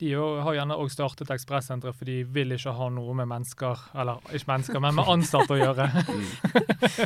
[0.00, 3.78] De jo, har gjerne òg startet Ekspressenteret, for de vil ikke ha noe med mennesker,
[3.94, 5.86] eller ikke mennesker, men med ansatte å gjøre.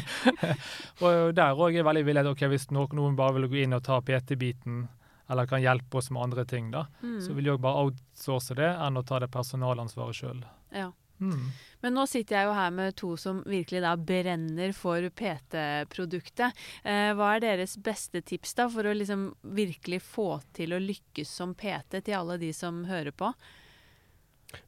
[1.05, 4.01] og der òg er veldig villig ok, hvis noen bare vil gå inn og ta
[4.01, 4.87] PT-biten,
[5.29, 7.21] eller kan hjelpe oss med andre ting, da, Mm.
[7.21, 10.41] så vil de òg bare outsource det enn å ta det personalansvaret sjøl.
[10.73, 10.91] Ja.
[11.21, 11.49] Mm.
[11.81, 16.57] Men nå sitter jeg jo her med to som virkelig da brenner for PT-produktet.
[16.83, 21.31] Eh, hva er deres beste tips da for å liksom virkelig få til å lykkes
[21.41, 23.31] som PT til alle de som hører på?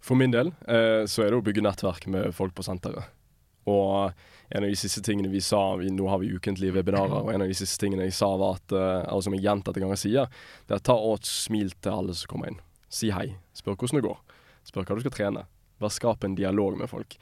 [0.05, 3.11] For min del eh, så er det å bygge nettverk med folk på senteret.
[3.71, 4.13] Og
[4.51, 7.45] en av de siste tingene vi sa vi, Nå har vi ukentlige webinarer, og en
[7.45, 10.43] av de siste tingene jeg sa, var at eh, eller som jeg gjentatte ganger sier,
[10.67, 12.61] det er ta og smil til alle som kommer inn.
[12.91, 13.33] Si hei.
[13.55, 14.21] Spør hvordan det går.
[14.71, 15.47] Spør hva du skal trene.
[15.81, 17.17] Bare skap en dialog med folk.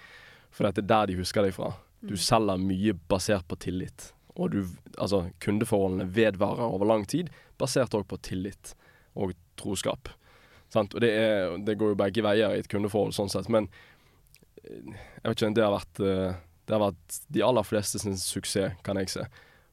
[0.51, 1.73] For det er der de husker deg fra.
[2.03, 2.23] Du Mm.
[2.23, 4.13] selger mye basert på tillit.
[4.37, 4.61] Og du,
[4.99, 8.75] altså, kundeforholdene vedvarer over lang tid, basert òg på tillit
[9.17, 10.09] og troskap.
[10.71, 10.95] Sant?
[10.95, 13.49] Og det, er, det går jo begge veier i et kundeforhold, sånn sett.
[13.49, 13.67] Men
[14.65, 16.35] eh, jeg vet ikke, det har vært, eh,
[16.69, 19.27] det har vært de aller fleste sin suksess, kan jeg se.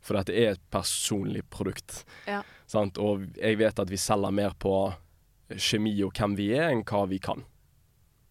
[0.06, 2.04] For dette er et personlig produkt.
[2.30, 2.42] Ja.
[2.70, 2.98] Sant?
[2.98, 4.94] Og jeg vet at vi selger mer på
[5.50, 7.44] kjemi og hvem vi er, enn hva vi kan.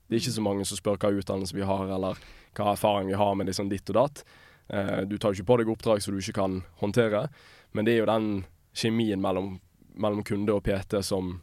[0.06, 2.18] Det er ikke så mange som spør hva utdannelse vi har, eller
[2.54, 4.24] hva erfaring vi har med liksom ditt og datt.
[4.68, 7.26] Eh, du tar jo ikke på deg oppdrag som du ikke kan håndtere,
[7.72, 8.28] men det er jo den
[8.76, 9.58] kjemien mellom,
[9.94, 11.38] mellom kunde og PT som,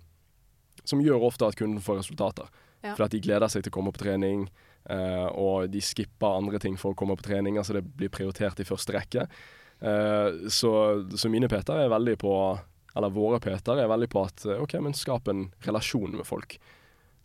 [0.83, 2.49] som gjør ofte at kunden får resultater.
[2.81, 2.95] Ja.
[2.95, 4.47] For at de gleder seg til å komme på trening,
[4.89, 7.59] eh, og de skipper andre ting for å komme på trening.
[7.61, 9.27] Altså det blir prioritert i første rekke.
[9.81, 10.73] Eh, så,
[11.17, 12.33] så mine PT-er er veldig på
[12.91, 16.57] Eller våre PT-er er veldig på at OK, men skap en relasjon med folk.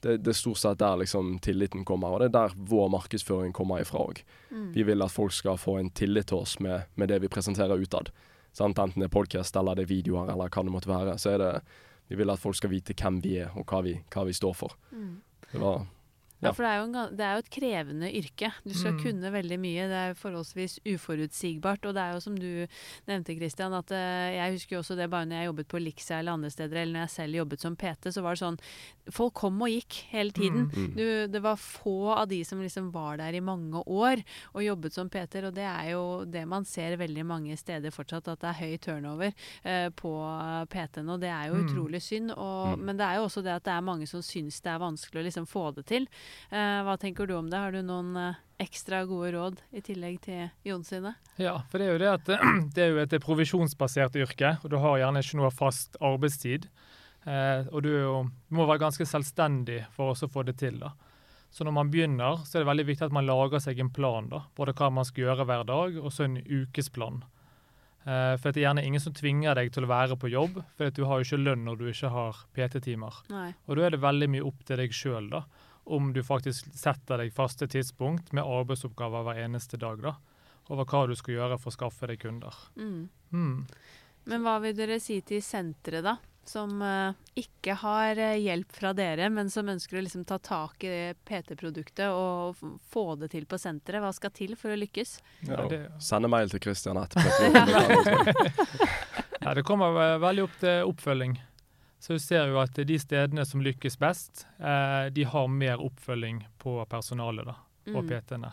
[0.00, 3.54] Det, det er stort sett der liksom tilliten kommer, og det er der vår markedsføring
[3.56, 4.22] kommer ifra òg.
[4.50, 4.70] Mm.
[4.74, 7.80] Vi vil at folk skal få en tillit til oss med, med det vi presenterer
[7.80, 8.12] utad.
[8.56, 8.78] Sant?
[8.78, 11.18] Enten det er podcast eller det er videoer eller hva det måtte være.
[11.20, 11.52] Så er det
[12.08, 14.52] Vi vil at folk skal vite hvem vi er og hva vi, hva vi står
[14.54, 14.76] for.
[14.92, 15.16] Mm.
[15.50, 15.80] Det var
[16.42, 18.52] Ja, for det er, jo en, det er jo et krevende yrke.
[18.64, 19.00] Du skal Mm.
[19.02, 19.86] kunne veldig mye.
[19.88, 21.86] Det er forholdsvis uforutsigbart.
[21.88, 22.66] Og det er jo som du
[23.08, 26.18] nevnte, Christian, at eh, jeg husker jo også det bare når jeg jobbet på Lixia
[26.20, 28.58] eller andre steder, eller når jeg selv jobbet som PT, så var det sånn
[29.14, 30.64] Folk kom og gikk hele tiden.
[30.74, 30.94] Mm.
[30.96, 34.18] Du, det var få av de som liksom var der i mange år
[34.52, 38.26] og jobbet som PT-er, og det er jo det man ser veldig mange steder fortsatt,
[38.32, 39.30] at det er høy turnover
[39.62, 40.10] eh, på
[40.72, 41.12] PT-ene.
[41.14, 41.68] og det er jo Mm.
[41.68, 42.30] utrolig synd.
[42.36, 42.82] Og, Mm.
[42.84, 45.22] Men det er jo også det at det er mange som syns det er vanskelig
[45.22, 46.08] å liksom få det til.
[46.50, 47.60] Eh, hva tenker du om det?
[47.60, 51.14] Har du noen eh, ekstra gode råd i tillegg til Jon sine?
[51.40, 52.30] Ja, for det er jo det at
[52.76, 56.68] det er jo et provisjonsbasert yrke, og du har gjerne ikke noe fast arbeidstid.
[57.26, 58.16] Eh, og du, jo,
[58.48, 60.78] du må være ganske selvstendig for å få det til.
[60.82, 60.94] da.
[61.50, 64.28] Så når man begynner, så er det veldig viktig at man lager seg en plan.
[64.30, 64.44] da.
[64.58, 67.22] Både hva man skal gjøre hver dag, og så en ukesplan.
[68.06, 70.92] Eh, for det er gjerne ingen som tvinger deg til å være på jobb, for
[70.94, 73.22] du har jo ikke lønn når du ikke har PT-timer.
[73.66, 75.42] Og da er det veldig mye opp til deg sjøl, da.
[75.86, 80.16] Om du faktisk setter deg faste tidspunkt med arbeidsoppgaver hver eneste dag, da.
[80.68, 82.54] Over hva du skal gjøre for å skaffe deg kunder.
[82.74, 83.04] Mm.
[83.30, 83.60] Mm.
[84.26, 86.16] Men hva vil dere si til senteret, da?
[86.46, 90.84] Som uh, ikke har eh, hjelp fra dere, men som ønsker å liksom ta tak
[90.86, 90.92] i
[91.26, 93.98] PT-produktet og f- få det til på senteret.
[94.02, 95.16] Hva skal til for å lykkes?
[95.48, 97.30] ja, det- Sende mail til Christian etterpå.
[99.46, 101.36] Ja, det kommer veldig opp til oppfølging.
[102.06, 106.44] Så vi ser jo at de stedene som lykkes best, eh, de har mer oppfølging
[106.62, 107.56] på personalet da,
[107.90, 108.08] og Mm.
[108.12, 108.52] PT-ene.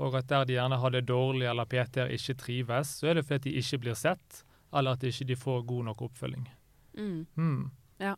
[0.00, 3.26] Og at der de gjerne har det dårlig eller PT-er ikke trives, så er det
[3.26, 6.48] fordi de ikke blir sett, eller at de ikke får god nok oppfølging.
[6.96, 7.26] Mm.
[7.36, 7.70] Mm.
[8.00, 8.16] Ja.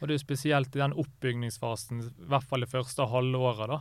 [0.00, 3.80] Og det er jo spesielt i den oppbygningsfasen, i hvert fall det første halvåret, da,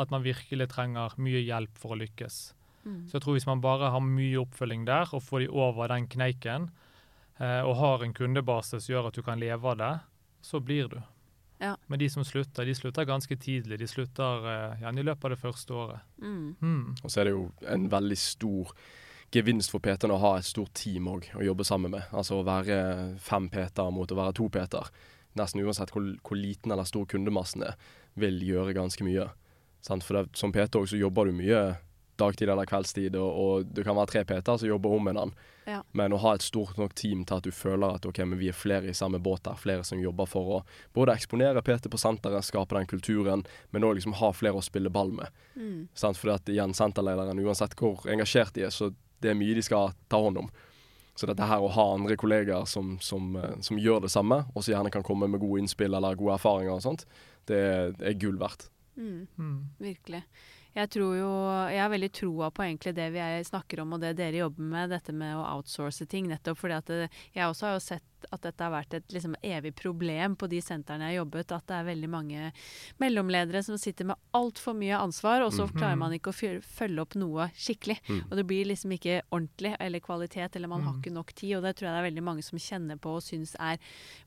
[0.00, 2.52] at man virkelig trenger mye hjelp for å lykkes.
[2.86, 3.08] Mm.
[3.08, 6.06] Så jeg tror hvis man bare har mye oppfølging der, og får de over den
[6.06, 6.70] kneiken,
[7.38, 9.92] og har en kundebase som gjør at du kan leve av det,
[10.42, 10.98] så blir du.
[11.58, 11.76] Ja.
[11.86, 13.78] Men de som slutter, de slutter ganske tidlig.
[13.78, 16.06] De slutter eh, gjerne i løpet av det første året.
[16.22, 16.54] Mm.
[16.60, 16.96] Mm.
[17.02, 18.72] Og så er det jo en veldig stor
[19.34, 22.06] gevinst for PT-en å ha et stort team òg å jobbe sammen med.
[22.14, 22.78] Altså å være
[23.22, 24.92] fem PT-er mot å være to PT-er.
[25.38, 27.74] Nesten uansett hvor, hvor liten eller stor kundemassen er,
[28.18, 29.26] vil gjøre ganske mye.
[29.84, 30.06] Sant?
[30.06, 31.60] For det, som PT òg så jobber du mye
[32.18, 35.48] dagtid eller kveldstid, og, og det kan være tre PT-er som jobber om hverandre.
[35.68, 35.82] Ja.
[35.92, 38.48] Men å ha et stort nok team til at du føler at ok, men vi
[38.48, 40.60] er flere i samme båt her, flere som jobber for å
[40.96, 44.92] både eksponere PT på senteret, skape den kulturen, men òg liksom ha flere å spille
[44.92, 45.42] ball med.
[45.58, 45.82] Mm.
[45.92, 46.20] Sant?
[46.20, 49.92] Fordi at igjen, senterlederen, uansett hvor engasjert de er, så det er mye de skal
[50.08, 50.50] ta hånd om.
[51.18, 54.62] Så dette her å ha andre kollegaer som, som, eh, som gjør det samme, og
[54.62, 57.04] som gjerne kan komme med gode innspill eller gode erfaringer og sånt,
[57.50, 58.68] det er, er gull verdt.
[58.94, 59.26] Mm.
[59.36, 59.58] Mm.
[59.82, 60.22] Virkelig.
[60.78, 61.30] Jeg tror jo
[61.72, 64.62] Jeg har veldig troa på egentlig det vi er- snakker om og det dere jobber
[64.62, 66.28] med, dette med å outsource ting.
[66.28, 69.36] Nettopp fordi at det, jeg også har jo sett at dette har vært et liksom,
[69.46, 71.52] evig problem på de sentrene jeg har jobbet.
[71.54, 72.52] At det er veldig mange
[72.98, 75.78] mellomledere som sitter med altfor mye ansvar, og så Mhm.
[75.78, 77.98] klarer man ikke å følge opp noe skikkelig.
[78.08, 78.24] Mm.
[78.30, 81.00] Og det blir liksom ikke ordentlig eller kvalitet, eller man har Mm.
[81.02, 81.56] ikke nok tid.
[81.56, 83.78] Og det tror jeg det er veldig mange som kjenner på og syns er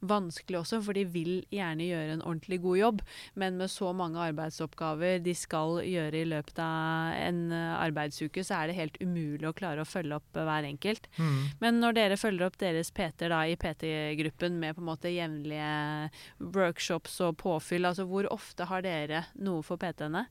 [0.02, 3.02] vanskelig også, for de vil gjerne gjøre en ordentlig god jobb,
[3.36, 8.56] men med så mange arbeidsoppgaver de skal gjøre i løpet av en eh, arbeidsuke, så
[8.64, 11.08] er det helt umulig å klare å følge opp eh, hver enkelt.
[11.18, 11.42] Mm.
[11.60, 17.20] Men når dere følger opp deres PT-er i PT-gruppen med på en måte jevnlige workshops
[17.22, 20.26] og påfyll, altså hvor ofte har dere noe for PT-ene?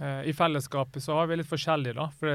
[0.00, 2.08] Eh, I fellesskapet så har vi litt forskjellig, da.
[2.18, 2.32] For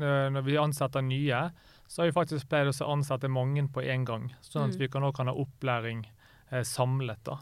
[0.00, 1.50] når vi ansetter nye,
[1.90, 4.28] så har vi faktisk pleid å ansette mange på en gang.
[4.40, 4.78] Sånn at Mm.
[4.78, 6.06] vi kan også kan ha opplæring
[6.52, 7.22] eh, samlet.
[7.24, 7.38] da.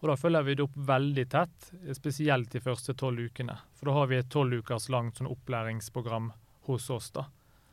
[0.00, 3.58] Og Da følger vi det opp veldig tett, spesielt de første tolv ukene.
[3.76, 6.30] For da har vi et tolv ukers langt sånn opplæringsprogram
[6.68, 7.10] hos oss.
[7.10, 7.26] da.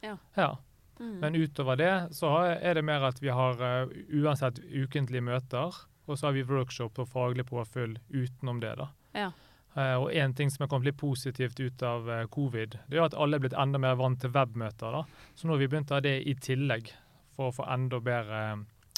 [0.03, 0.17] Ja.
[0.35, 0.57] ja.
[0.99, 1.19] Mm.
[1.21, 5.75] Men utover det så er det mer at vi har uh, uansett ukentlige møter,
[6.07, 8.75] og så har vi workshop og faglig påfyll utenom det.
[8.79, 8.89] da.
[9.13, 9.31] Ja.
[9.77, 13.05] Uh, og en ting som er kommet litt positivt ut av uh, covid, det er
[13.05, 14.99] at alle er blitt enda mer vant til webmøter.
[14.99, 15.29] da.
[15.35, 16.91] Så nå har vi begynt å ha det i tillegg,
[17.37, 18.41] for å få enda bedre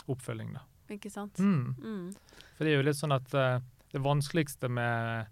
[0.10, 0.56] oppfølging.
[0.56, 0.66] da.
[0.90, 1.38] Ikke sant?
[1.38, 1.76] Mm.
[1.84, 2.06] Mm.
[2.60, 3.62] For det er jo litt sånn at uh,
[3.94, 5.30] det vanskeligste med,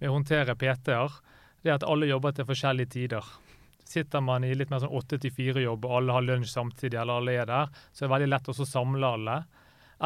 [0.00, 1.12] med å håndtere PT-er,
[1.62, 3.28] det er at alle jobber til forskjellige tider.
[3.86, 7.22] Sitter man i litt mer sånn åtte til fire-jobb, og alle har lunsj samtidig, eller
[7.22, 9.36] alle er der, så er det veldig lett å samle alle.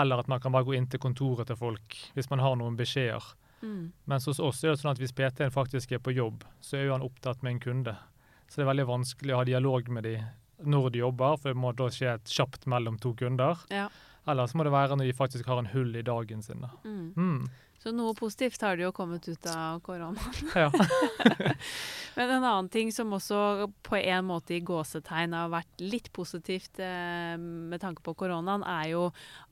[0.05, 2.77] Eller at man kan bare gå inn til kontoret til folk hvis man har noen
[2.77, 3.33] beskjeder.
[3.63, 3.91] Mm.
[4.05, 6.87] Mens hos oss er det sånn at hvis PT-en faktisk er på jobb, så er
[6.87, 7.97] jo han opptatt med en kunde.
[8.45, 10.17] Så det er veldig vanskelig å ha dialog med de
[10.63, 13.59] når de jobber, for det må da skje et kjapt mellom to kunder.
[13.73, 13.89] Ja.
[14.29, 16.63] Eller så må det være når de faktisk har en hull i dagen sin.
[16.63, 16.71] da.
[16.85, 17.13] Mm.
[17.17, 17.49] Mm.
[17.83, 20.19] Så noe positivt har det jo kommet ut av koronaen.
[20.55, 20.71] Ja.
[22.17, 26.81] Men en annen ting som også på en måte i gåsetegn har vært litt positivt
[26.83, 29.05] eh, med tanke på koronaen, er jo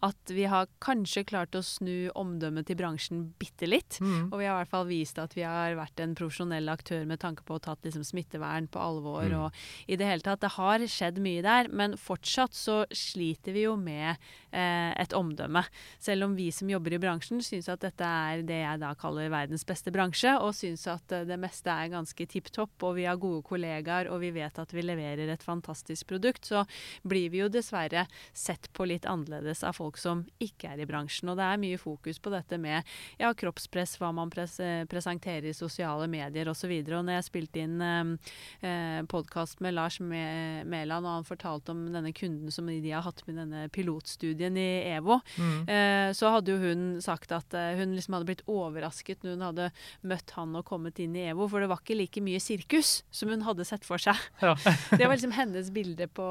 [0.04, 3.98] at vi har kanskje klart å snu omdømmet til bransjen bitte litt.
[4.00, 4.30] Mm.
[4.30, 7.22] Og vi har i hvert fall vist at vi har vært en profesjonell aktør med
[7.22, 9.26] tanke på å tatt liksom, smittevern på alvor.
[9.26, 9.38] Mm.
[9.44, 13.66] Og i det hele tatt, det har skjedd mye der, men fortsatt så sliter vi
[13.66, 15.64] jo med eh, et omdømme.
[16.02, 19.32] Selv om vi som jobber i bransjen syns at dette er det jeg da kaller
[19.32, 23.04] verdens beste bransje, og syns at eh, det meste er ganske tipp topp, og vi
[23.08, 26.64] har gode kollegaer, og vi vet at vi leverer et fantastisk produkt, så
[27.06, 31.30] blir vi jo dessverre sett på litt annerledes av folk som ikke er i bransjen.
[31.32, 32.82] Og det er mye fokus på dette med
[33.20, 34.58] ja, kroppspress, hva man pres
[34.90, 36.70] presenterer i sosiale medier osv.
[36.70, 41.86] Og, og når jeg spilte inn eh, podkast med Lars Mæland, og han fortalte om
[41.92, 45.68] denne kunden som de har hatt med denne pilotstudien i EVO, Mm.
[45.68, 49.44] eh, så hadde jo hun sagt at eh, hun liksom hadde blitt overrasket når hun
[49.46, 49.66] hadde
[50.10, 53.30] møtt han og kommet inn i EVO, for det var ikke like mye sirkus som
[53.32, 54.18] hun hadde sett for seg.
[54.42, 54.54] Ja.
[54.98, 56.26] Det var liksom hennes bilde på,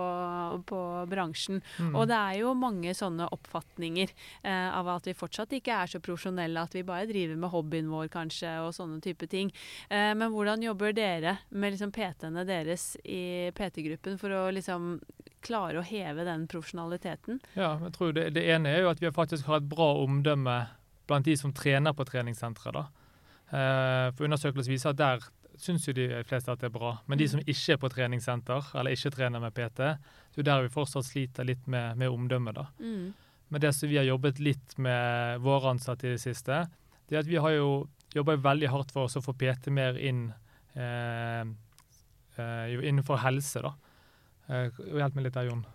[0.69, 1.61] på bransjen.
[1.79, 1.93] Mm.
[1.95, 6.01] Og det er jo mange sånne oppfatninger eh, av at vi fortsatt ikke er så
[6.03, 9.53] profesjonelle, at vi bare driver med hobbyen vår kanskje, og sånne type ting.
[9.89, 14.97] Eh, men hvordan jobber dere med liksom PT-ene deres i PT-gruppen for å liksom
[15.45, 17.39] klare å heve den profesjonaliteten?
[17.55, 20.61] Ja, jeg tror det, det ene er jo at vi faktisk har et bra omdømme
[21.09, 22.75] blant de som trener på treningssenteret.
[22.75, 22.87] da.
[23.49, 25.29] Eh, for Undersøkelser viser at der
[25.61, 26.93] syns jo de fleste at det er bra.
[27.09, 30.47] Men de som ikke er på treningssenter, eller ikke trener med PT, det er jo
[30.47, 32.67] der vi fortsatt sliter litt med, med omdømmet, da.
[32.79, 33.09] Mm.
[33.49, 36.61] Men det som vi har jobbet litt med våre ansatte i det siste,
[37.09, 37.69] det er at vi har jo
[38.13, 40.27] jobba veldig hardt for oss å få PT mer inn
[40.77, 41.41] eh,
[42.37, 43.73] eh, innenfor helse, da.
[44.49, 45.65] Eh, hjelp meg litt der, Jon.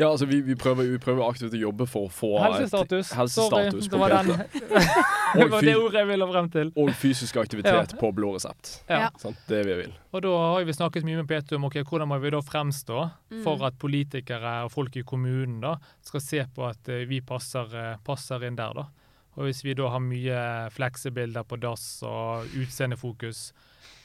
[0.00, 3.10] Ja, altså vi, vi, prøver, vi, prøver, aktivt å jobbe for å få helsestatus.
[3.10, 4.14] Et, helsestatus Sorry, det var,
[5.36, 6.70] det var det ordet jeg ville frem til.
[6.80, 7.98] Og fysisk aktivitet ja.
[8.00, 8.78] på blå resept.
[8.88, 9.10] Ja.
[9.20, 9.92] Sånn, det vi vil.
[10.16, 13.02] Og da har vi snakket mye med Peter om okay, hvordan må vi da fremstå
[13.04, 13.42] mm.
[13.44, 17.68] for at politikere og folk i kommunen da skal se på at uh, vi passer,
[17.76, 18.80] uh, passer, inn der.
[18.80, 18.88] da.
[19.36, 20.40] Og hvis vi da har mye
[20.72, 23.50] fleksebilder på dass og utseendefokus,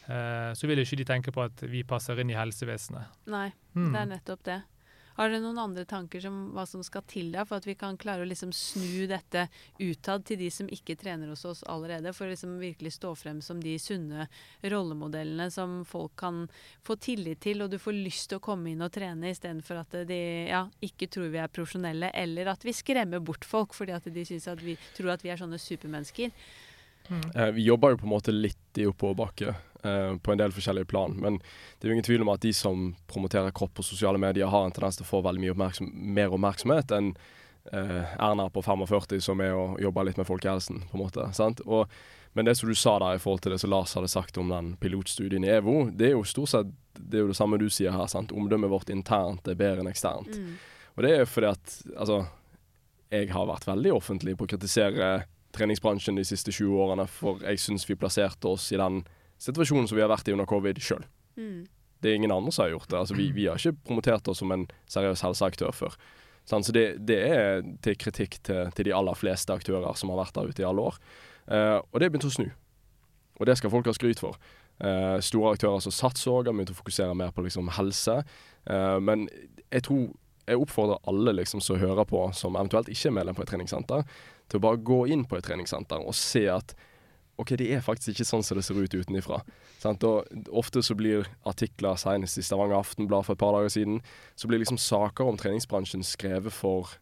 [0.06, 3.16] eh, så vil ikke de tenke på at vi passer inn i helsevesenet.
[3.34, 3.90] Nei, mm.
[3.90, 4.62] det er nettopp det.
[5.16, 7.96] Har dere noen andre tanker om hva som skal til da, for at vi kan
[7.96, 9.46] klare å liksom snu dette
[9.80, 13.40] utad til de som ikke trener hos oss allerede, for å liksom virkelig stå frem
[13.46, 14.28] som de sunne
[14.60, 16.44] rollemodellene som folk kan
[16.84, 19.98] få tillit til, og du får lyst til å komme inn og trene istedenfor at
[20.10, 24.12] de ja, ikke tror vi er profesjonelle, eller at vi skremmer bort folk fordi at
[24.12, 26.36] de syns at vi tror at vi er sånne supermennesker.
[27.10, 27.24] Mm.
[27.36, 30.90] Eh, vi jobber jo på en måte litt i oppoverbakke eh, på en del forskjellige
[30.92, 31.16] plan.
[31.22, 34.50] Men det er jo ingen tvil om at de som promoterer kropp på sosiale medier,
[34.52, 37.14] har en tendens til å få veldig mye oppmerksom mer oppmerksomhet enn
[37.72, 41.28] eh, Erna på 45 som er å jobbe litt med folkehelsen, på en måte.
[41.38, 41.62] sant?
[41.66, 41.92] Og,
[42.36, 44.50] men det som du sa der i forhold til det som Lars hadde sagt om
[44.52, 47.70] den pilotstudien i EVO, det er jo stort sett det, er jo det samme du
[47.72, 48.08] sier her.
[48.12, 48.34] sant?
[48.36, 50.36] Omdømmet vårt internt er bedre enn eksternt.
[50.36, 50.58] Mm.
[50.96, 52.26] Og det er fordi at altså,
[53.12, 55.10] jeg har vært veldig offentlig på å kritisere
[55.56, 59.04] treningsbransjen de siste 20 årene, for jeg syns vi plasserte oss i den
[59.42, 61.06] situasjonen som vi har vært i under covid sjøl.
[61.40, 61.66] Mm.
[62.04, 63.00] Det er ingen andre som har gjort det.
[63.00, 65.96] Altså, vi, vi, har ikke promotert oss som en seriøs helseaktør før.
[66.46, 70.22] Sånn, så det, det, er til kritikk til, til, de aller fleste aktører som har
[70.22, 71.00] vært der ute i alle år.
[71.50, 72.52] Uh, og det er begynt å snu.
[73.40, 74.38] Og det skal folk ha skryt for.
[74.78, 78.20] Uh, store aktører som Sats òg har begynt å fokusere mer på liksom, helse.
[78.70, 79.26] Uh, men
[79.72, 80.06] jeg tror
[80.46, 84.06] jeg oppfordrer alle liksom, som hører på, som eventuelt ikke er medlem på et treningssenter,
[84.50, 86.76] til å bare gå inn på et treningssenter og se at
[87.36, 89.42] OK, det er faktisk ikke sånn som det ser ut utenifra.
[89.86, 94.00] Og ofte så blir artikler, senest i Stavanger Aftenblad for et par dager siden,
[94.40, 96.96] så blir liksom saker om treningsbransjen skrevet for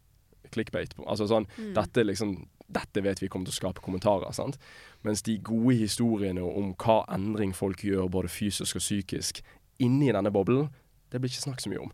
[0.53, 0.95] clickbait.
[1.06, 1.71] Altså sånn mm.
[1.77, 2.34] dette, liksom,
[2.73, 4.34] dette vet vi kommer til å skape kommentarer.
[4.34, 4.58] sant?
[5.06, 9.43] Mens de gode historiene om hva endring folk gjør, både fysisk og psykisk,
[9.84, 10.71] inni denne boblen,
[11.13, 11.93] det blir ikke snakket så mye om.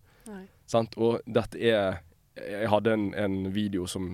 [0.69, 0.95] Sant?
[1.01, 1.99] Og dette er
[2.37, 4.05] jeg hadde en, en, video som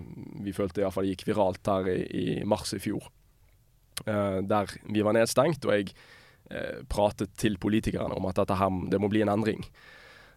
[0.44, 3.10] vi følte i hvert fall gikk viralt her i, i mars i fjor.
[4.06, 5.94] Uh, der vi var nedstengt, og jeg
[6.52, 9.64] uh, pratet til politikerne om at dette her, det må bli en endring.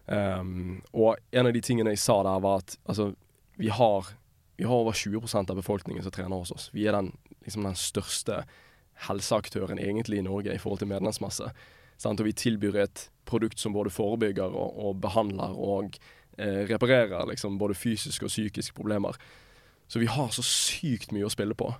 [0.09, 3.11] Um, og en av de tingene jeg sa der, var at altså,
[3.59, 4.13] vi har,
[4.57, 6.69] vi har over 20% av befolkningen som trener hos oss.
[6.73, 7.11] Vi er den,
[7.45, 8.43] liksom den største
[9.07, 11.51] helseaktøren egentlig i Norge i forhold til medlemsmasse.
[11.99, 12.21] Sant?
[12.21, 16.15] Og vi tilbyr et produkt som både forebygger og, og behandler og eh,
[16.69, 19.17] reparerer liksom, både fysiske og psykiske problemer.
[19.89, 21.71] Så vi har så sykt mye å spille på.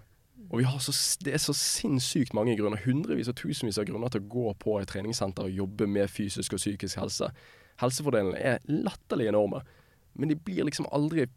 [0.50, 4.30] Og så, det er så sinnssykt mange grunner, hundrevis og tusenvis av grunner til å
[4.34, 7.30] gå på et treningssenter og jobbe med fysisk og psykisk helse.
[7.80, 9.62] Helsefordelene er latterlig enorme,
[10.17, 11.28] men de blir liksom aldri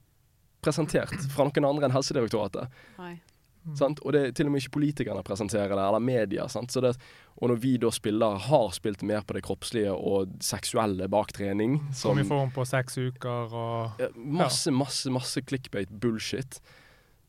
[0.65, 2.73] presentert fra noen andre enn Helsedirektoratet.
[2.99, 3.17] Nei.
[3.63, 3.95] Mm.
[4.03, 6.47] Og det er til og med ikke politikerne presenterer det, eller media.
[6.51, 6.93] Det,
[7.39, 11.79] og når vi da spiller, har spilt mer på det kroppslige og seksuelle bak trening
[11.95, 16.61] Som i form på seks uker og ja, Masse, masse, masse clickbait bullshit.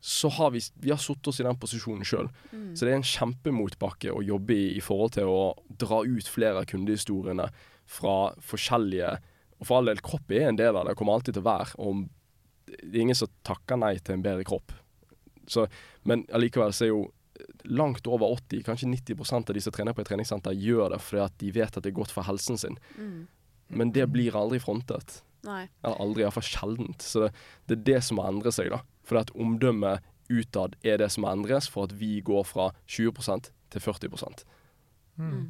[0.04, 2.28] Så har vi, vi har satt oss i den posisjonen sjøl.
[2.52, 2.74] Mm.
[2.76, 6.64] Så det er en kjempemotbakke å jobbe i i forhold til å dra ut flere
[6.64, 7.48] av kundehistoriene
[7.86, 9.16] fra forskjellige
[9.62, 11.70] Og for all del, kropp er en del av det, kommer alltid til å være.
[11.80, 12.08] Og
[12.74, 14.74] det er ingen som takker nei til en bedre kropp.
[15.48, 15.68] Så,
[16.08, 17.04] men allikevel så er jo
[17.64, 21.24] langt over 80, kanskje 90% av de som trener på et treningssenter, gjør det fordi
[21.24, 22.78] at de vet at det er godt for helsen sin.
[22.98, 23.24] Mm.
[23.74, 25.22] Men det blir aldri frontet.
[25.48, 25.66] Nei.
[25.84, 27.04] Eller aldri, iallfall sjeldent.
[27.04, 27.32] Så det,
[27.68, 28.84] det, er det som må endre seg, da.
[29.08, 33.50] For at omdømmet utad er det som må endres for at vi går fra 20%
[33.74, 34.46] til 40 mm.
[35.18, 35.48] mm.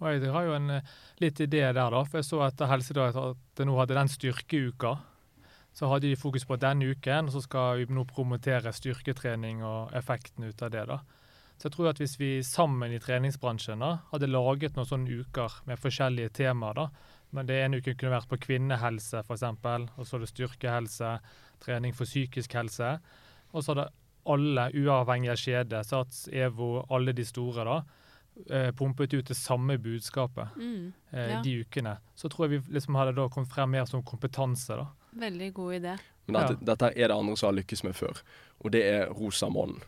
[0.00, 2.02] Og Jeg har jo en eh, litt idé der, da.
[2.04, 4.96] For jeg så at Helsedirektoratet nå hadde den styrkeuka
[5.76, 10.46] så hadde de fokus på denne uken, så skal vi nå promotere styrketrening og effekten
[10.48, 10.86] ut av det.
[10.88, 11.02] da.
[11.56, 15.60] Så jeg tror at hvis vi sammen i treningsbransjen da, hadde laget noen sånne uker
[15.68, 20.20] med forskjellige temaer, da, men det ene uken kunne vært på kvinnehelse f.eks., og så
[20.22, 21.12] det styrkehelse,
[21.64, 22.96] trening for psykisk helse,
[23.52, 23.88] og så hadde
[24.32, 27.76] alle, uavhengig av kjede, SATS, EVO, alle de store, da,
[28.48, 31.42] eh, pumpet ut det samme budskapet mm, eh, ja.
[31.44, 31.98] de ukene.
[32.16, 34.76] Så tror jeg vi liksom hadde da kommet frem mer som kompetanse.
[34.76, 34.88] da.
[35.16, 35.96] Veldig god idé.
[36.26, 36.66] Men dette, ja.
[36.72, 38.22] dette, er det andre som har lykkes med før,
[38.60, 39.78] og det er rosa månen,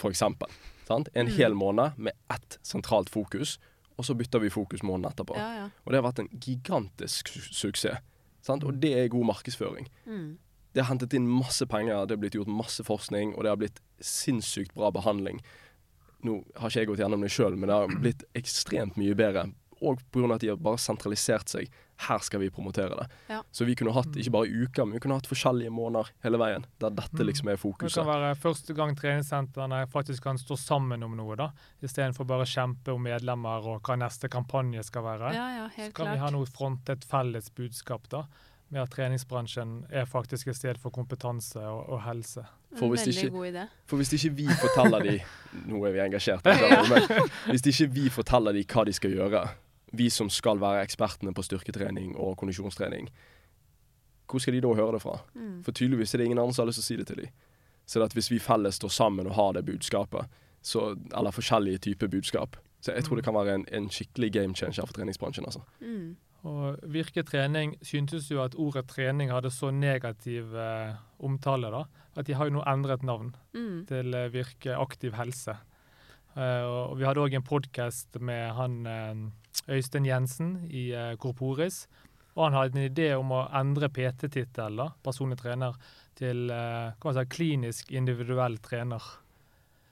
[0.00, 0.52] for eksempel.
[0.88, 1.10] Sant?
[1.14, 1.34] En mm.
[1.36, 3.58] hel måned med ett sentralt fokus,
[3.96, 5.36] og så bytter vi fokus måneden etterpå.
[5.38, 5.66] Ja, ja.
[5.84, 8.00] Og det har vært en gigantisk su suksess.
[8.42, 8.64] Sant?
[8.66, 9.86] Og det er god markedsføring.
[10.08, 10.38] Mm.
[10.72, 13.60] Det har hentet inn masse penger, det har blitt gjort masse forskning, og det har
[13.60, 15.42] blitt sinnssykt bra behandling.
[16.26, 19.50] Nå har ikke jeg gått gjennom det sjøl, men det har blitt ekstremt mye bedre.
[19.82, 20.34] Og pga.
[20.34, 21.68] at de har bare sentralisert seg.
[22.02, 23.06] Her skal vi promotere det.
[23.28, 23.42] Ja.
[23.54, 26.64] Så vi kunne hatt ikke bare uker, men vi kunne hatt forskjellige måneder hele veien.
[26.80, 27.26] Der dette Mm.
[27.28, 27.94] liksom er fokuset.
[27.94, 31.50] Det kan være første gang treningssentrene faktisk kan stå sammen om noe, da.
[31.82, 35.34] Istedenfor bare å kjempe om medlemmer og hva neste kampanje skal være.
[35.34, 38.24] ja, ja, helt Så kan kan vi ha noe frontet felles budskap, da.
[38.72, 42.42] Med at treningsbransjen er faktisk et sted for kompetanse og, og helse.
[42.78, 43.68] For hvis ikke-.
[43.86, 45.18] For hvis ikke vi forteller de
[45.68, 49.44] Nå er vi engasjert, men hvis ikke vi forteller de hva de skal gjøre,
[49.92, 53.08] vi som skal være ekspertene på styrketrening og kondisjonstrening,
[54.30, 55.18] hvor skal de da høre det fra?
[55.36, 55.58] Mm.
[55.66, 57.32] For tydeligvis er det ingen andre som har lyst til å si det til dem.
[57.84, 60.30] Så det at hvis vi felles står sammen og har det budskapet,
[60.62, 64.54] så, eller forskjellige typer budskap, så jeg tror det kan være en, en skikkelig game
[64.56, 65.44] changer for treningsbransjen.
[65.44, 65.60] altså.
[65.82, 66.14] Mm.
[66.48, 71.84] Og Virke trening syntes jo at ordet trening hadde så negativ eh, omtale, da.
[72.18, 73.84] At de har jo nå endret navn Mm.
[73.86, 75.58] til eh, Virke aktiv helse.
[76.34, 79.14] Eh, og vi hadde òg en podkast med han eh,
[79.68, 81.86] Øystein Jensen i eh, Corporis.
[82.34, 85.76] Og han hadde en idé om å endre PT-tittelen, personlig trener,
[86.16, 89.02] til eh, si, klinisk individuell trener.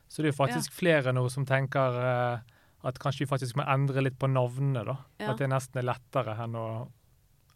[0.09, 2.57] Så det er jo faktisk flere nå som tenker eh,
[2.89, 4.97] at kanskje vi faktisk må endre litt på navnene, da.
[5.21, 5.33] Ja.
[5.33, 6.67] At det nesten er lettere enn å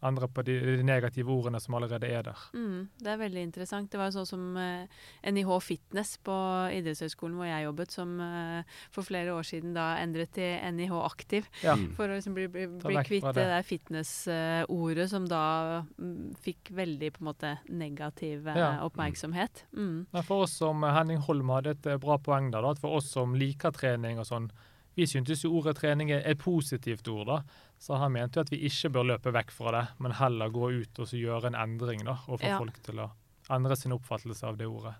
[0.04, 2.42] endre på de, de negative ordene som allerede er der.
[2.54, 3.90] Mm, det er veldig interessant.
[3.92, 4.86] Det var sånn som eh,
[5.32, 6.34] NIH Fitness på
[6.76, 11.48] idrettshøyskolen hvor jeg jobbet, som eh, for flere år siden da endret til NIH Aktiv.
[11.64, 11.74] Ja.
[11.78, 11.90] Mm.
[11.96, 13.48] For å liksom bli, bli, bli kvitt det det.
[13.54, 15.44] der fitness-ordet som da
[15.98, 18.70] mm, fikk veldig på en måte negativ eh, Ja.
[18.86, 19.64] oppmerksomhet.
[19.76, 20.06] Mm.
[20.12, 22.96] Men for oss som Henning Holm hadde et eh, bra poeng der, da, at for
[22.98, 24.50] oss som liker trening og sånn,
[24.94, 27.40] vi syntes jo ordet trening er et positivt ord, da.
[27.78, 30.70] Så han mente jo at vi ikke bør løpe vekk fra det, men heller gå
[30.80, 32.18] ut og så gjøre en endring, da.
[32.28, 32.58] Og få Ja.
[32.58, 33.10] folk til å
[33.50, 34.94] endre sin oppfattelse av det ordet.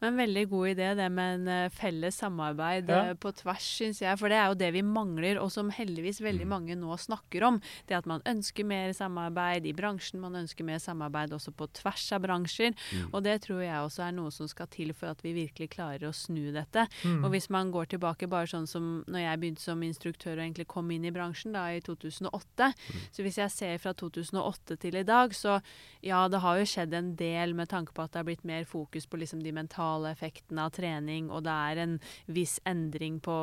[0.00, 3.00] Men veldig god idé det med en eh, felles samarbeid Ja.
[3.10, 4.18] eh, på tvers, syns jeg.
[4.18, 6.48] For det er jo det vi mangler, og som heldigvis veldig Mm.
[6.48, 7.60] mange nå snakker om.
[7.86, 12.12] Det at man ønsker mer samarbeid i bransjen, man ønsker mer samarbeid også på tvers
[12.12, 12.72] av bransjer.
[12.92, 13.10] Mm.
[13.12, 16.08] Og det tror jeg også er noe som skal til for at vi virkelig klarer
[16.08, 16.86] å snu dette.
[17.04, 17.24] Mm.
[17.24, 20.66] Og hvis man går tilbake bare sånn som når jeg begynte som instruktør og egentlig
[20.66, 22.72] kom inn i bransjen da i 2008,
[23.12, 25.60] så hvis jeg ser fra 2008 til i dag, så
[26.02, 28.64] ja, det har jo skjedd en del med tanke på at det har blitt mer
[28.64, 31.96] fokus på liksom de mentale effektene av trening, og det er en
[32.30, 33.36] viss endring på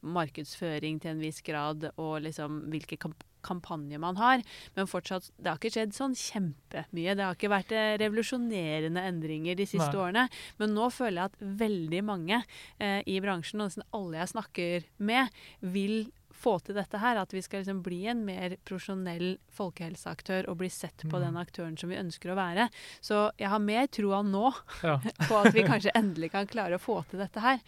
[0.00, 4.42] markedsføring til en viss grad, og liksom hvilke kamp kampanjer man har,
[4.76, 7.14] men fortsatt, det har ikke skjedd sånn kjempemye.
[7.16, 10.02] Det har ikke vært eh, revolusjonerende endringer de siste Nei.
[10.02, 10.26] årene,
[10.60, 14.88] men nå føler jeg at veldig mange eh, i bransjen, og nesten alle jeg snakker
[15.10, 16.02] med, vil
[16.40, 17.20] få til dette her.
[17.20, 21.22] At vi skal liksom bli en mer profesjonell folkehelseaktør og bli sett på Mm.
[21.26, 22.68] den aktøren som vi ønsker å være.
[23.00, 24.98] Så jeg har mer troa nå Ja.
[25.28, 27.60] på at vi kanskje endelig kan klare å få til dette her.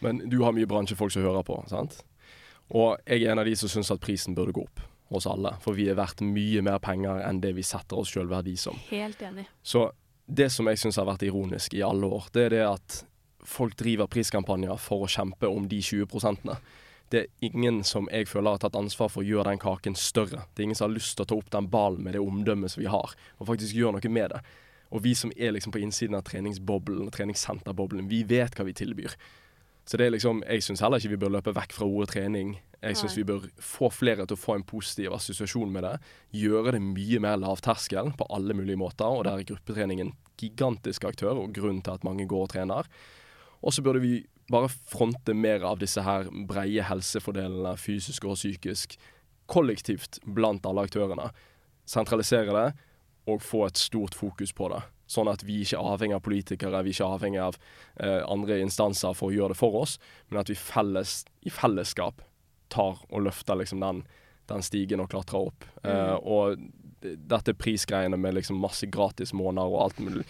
[0.00, 2.02] Men du har mye bransjefolk som hører på, sant?
[2.70, 4.80] Og jeg er en av de som syns at prisen burde gå opp
[5.12, 5.54] hos alle.
[5.60, 8.74] For vi er verdt mye mer penger enn det vi setter oss sjøl verdi som.
[8.90, 9.46] Helt enig.
[9.62, 9.90] Så
[10.26, 13.04] det som jeg syns har vært ironisk i alle år, det er det at
[13.44, 16.56] folk driver priskampanjer for å kjempe om de 20 prosentene.
[17.14, 20.48] Det er ingen som jeg føler har tatt ansvar for å gjøre den kaken større.
[20.50, 22.72] Det er ingen som har lyst til å ta opp den ballen med det omdømmet
[22.72, 24.40] som vi har, og faktisk gjøre noe med det.
[24.90, 29.14] Og vi som er liksom på innsiden av treningsboblen, treningssenterboblen, vi vet hva vi tilbyr.
[29.86, 32.56] Så det er liksom, jeg syns heller ikke vi bør løpe vekk fra ordet trening.
[32.82, 35.94] Jeg syns vi bør få flere til å få en positiv assosiasjon med det.
[36.40, 41.06] Gjøre det mye mer lavterskel på alle mulige måter, og der er gruppetrening en gigantisk
[41.06, 42.90] aktør og grunnen til at mange går og trener.
[43.62, 44.16] Og så burde vi
[44.52, 48.98] bare fronte mer av disse her breie helsefordelene, fysisk og psykisk,
[49.50, 51.30] kollektivt blant alle aktørene.
[51.88, 52.68] Sentralisere det
[53.30, 54.82] og få et stort fokus på det.
[55.08, 57.58] Sånn at vi ikke er avhengig av politikere, vi er ikke avhengig av
[58.00, 62.22] eh, andre instanser for å gjøre det for oss, men at vi felles, i fellesskap
[62.72, 64.02] tar og løfter liksom den,
[64.50, 65.68] den stigen og klatrer opp.
[65.84, 66.60] Eh, og
[67.04, 70.24] dette prisgreiene med liksom masse gratis måneder og alt mulig,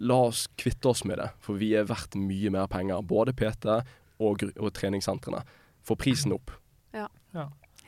[0.00, 3.02] la oss kvitte oss med det, for vi er verdt mye mer penger.
[3.04, 5.42] Både PT og, og treningssentrene.
[5.84, 6.54] Få prisen opp.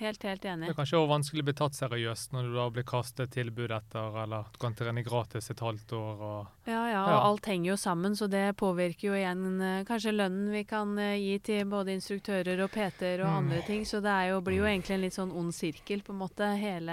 [0.03, 0.67] Helt, helt enig.
[0.67, 3.71] Det er kanskje også vanskelig å bli tatt seriøst når du da blir kastet tilbud
[3.77, 7.21] etter, eller du kan trene gratis et halvt år og Ja, ja, og Ja.
[7.29, 11.17] alt henger jo sammen, så det påvirker jo igjen eh, kanskje lønnen vi kan eh,
[11.19, 13.39] gi til både instruktører og PT-er og Mm.
[13.39, 13.83] andre ting.
[13.85, 16.93] Så det jo, blir jo egentlig en litt sånn ond sirkel, på en måte, hele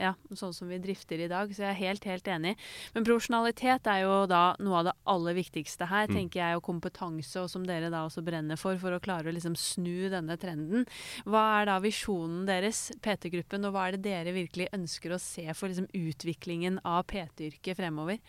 [0.00, 1.48] Ja, sånn som vi drifter i dag.
[1.50, 2.56] Så jeg er helt, helt enig.
[2.94, 6.14] Men profesjonalitet er jo da noe av det aller viktigste her, Mm.
[6.14, 9.34] tenker jeg, og kompetanse, og som dere da også brenner for, for å klare å
[9.34, 10.86] liksom snu denne trenden.
[11.26, 15.46] Hva er da visjonen deres, PT-gruppen, og hva er det dere virkelig ønsker å se
[15.54, 18.20] for liksom, utviklingen av PT-yrket fremover?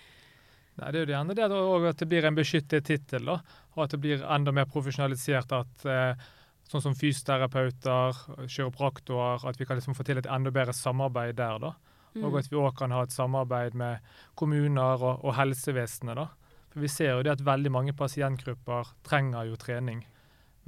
[0.80, 3.82] Nei, det er jo det ene det er at det blir en beskyttet tittel, og
[3.84, 5.56] at det blir enda mer profesjonalisert.
[5.56, 6.28] at eh,
[6.70, 11.58] Sånn som fysioterapeuter, kiropraktorer, at vi kan liksom få til et enda bedre samarbeid der.
[11.64, 11.72] da.
[12.14, 12.28] Mm.
[12.28, 14.06] Og at vi òg kan ha et samarbeid med
[14.38, 16.20] kommuner og, og helsevesenet.
[16.20, 16.28] da.
[16.70, 20.04] For Vi ser jo det at veldig mange pasientgrupper trenger jo trening.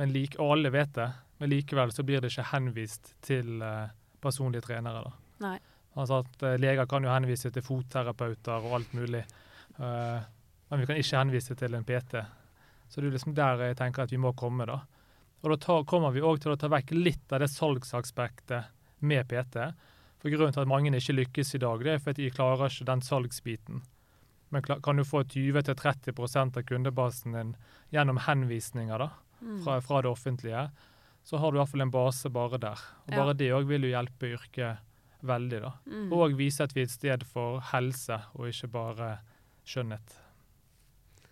[0.01, 1.11] Men like, og alle vet det,
[1.41, 3.89] men likevel så blir det ikke henvist til eh,
[4.21, 4.99] personlige trenere.
[5.07, 5.13] da.
[5.41, 5.55] Nei.
[5.97, 9.23] Altså at eh, Leger kan jo henvise til fotterapeuter og alt mulig.
[9.79, 10.21] Uh,
[10.69, 12.21] men vi kan ikke henvise til en PT.
[12.91, 14.67] Så det er liksom der jeg tenker at vi må komme.
[14.69, 14.83] da.
[15.41, 18.69] Og Da tar, kommer vi òg til å ta vekk litt av det salgsaspektet
[19.01, 19.57] med PT.
[20.21, 22.85] For Grunnen til at mange ikke lykkes i dag, det er fordi de klarer ikke
[22.91, 23.81] den salgsbiten.
[24.53, 27.55] Men kan du få 20-30% av kundebasen din
[27.89, 29.63] gjennom henvisninger da, mm.
[29.63, 30.67] fra, fra, det offentlige,
[31.23, 32.87] så har du i hvert fall en base bare der.
[33.05, 33.37] Og Bare ja.
[33.41, 34.87] det òg vil jo hjelpe yrket
[35.21, 35.61] veldig.
[35.61, 35.71] da.
[35.85, 36.09] Mm.
[36.17, 39.11] Og vise at vi er et sted for helse, og ikke bare
[39.67, 40.17] skjønnhet.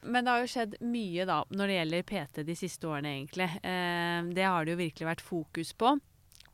[0.02, 3.50] Men det har jo skjedd mye da når det gjelder PT de siste årene, egentlig.
[3.60, 5.98] Eh, det har det jo virkelig vært fokus på.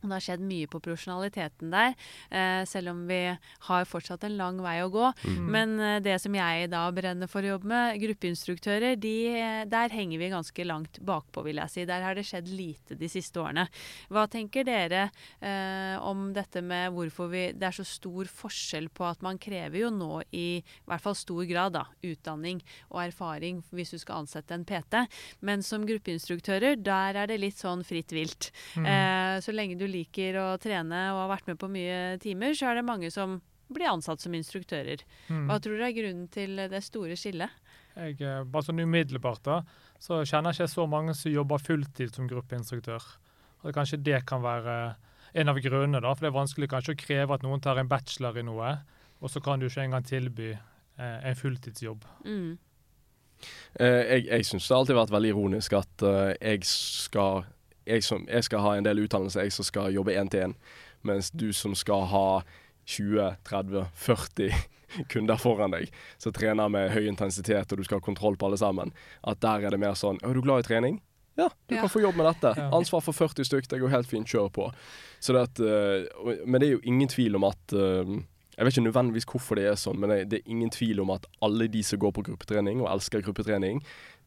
[0.06, 1.96] Og det har skjedd mye på profesjonaliteten der,
[2.30, 3.20] eh, selv om vi
[3.68, 5.12] har fortsatt en lang vei å gå.
[5.26, 5.50] Mm.
[5.52, 9.16] Men eh, det som jeg da brenner for å jobbe med, gruppeinstruktører, de,
[9.72, 11.88] der henger vi ganske langt bakpå, vil jeg si.
[11.90, 13.68] Der har det skjedd lite de siste årene.
[14.14, 15.08] Hva tenker dere
[15.40, 19.82] eh, om dette med hvorfor vi, det er så stor forskjell på at man krever
[19.86, 24.24] jo nå i, i hvert fall stor grad da, utdanning og erfaring hvis du skal
[24.24, 25.06] ansette en PT,
[25.46, 28.52] men som gruppeinstruktører, der er det litt sånn fritt vilt.
[28.76, 28.88] Mm.
[28.90, 32.70] Eh, så lenge du liker å trene og har vært med på mye timer, så
[32.70, 35.02] er det mange som blir ansatt som instruktører.
[35.28, 35.48] Mm.
[35.50, 37.54] Hva tror du er grunnen til det store skillet?
[37.96, 39.62] Jeg, eh, bare sånn umiddelbart da,
[40.02, 43.08] så kjenner jeg ikke så mange som jobber fulltid som gruppeinstruktør.
[43.64, 44.96] Og Kanskje det kan være
[45.36, 47.90] en av grunnene, da, for det er vanskelig kanskje å kreve at noen tar en
[47.90, 48.76] bachelor i noe,
[49.20, 52.06] og så kan du ikke engang tilby eh, en fulltidsjobb.
[52.28, 52.54] Mm.
[53.80, 57.44] Eh, jeg jeg syns det alltid vært veldig ironisk at uh, jeg skal
[57.86, 60.56] jeg, som, jeg skal ha en del utdannelse, jeg som skal jobbe én til én.
[61.06, 62.28] Mens du som skal ha
[62.88, 64.54] 20-30-40
[65.12, 68.62] kunder foran deg, som trener med høy intensitet, og du skal ha kontroll på alle
[68.62, 68.94] sammen.
[69.24, 71.02] At der er det mer sånn Er du glad i trening?
[71.36, 71.82] Ja, du ja.
[71.82, 72.54] kan få jobb med dette.
[72.72, 74.70] Ansvar for 40 stykk, det går helt fint, kjør på.
[75.26, 78.08] Det at, uh, men det er jo ingen tvil om at uh,
[78.56, 81.26] Jeg vet ikke nødvendigvis hvorfor det er sånn, men det er ingen tvil om at
[81.44, 83.82] alle de som går på gruppetrening og elsker gruppetrening,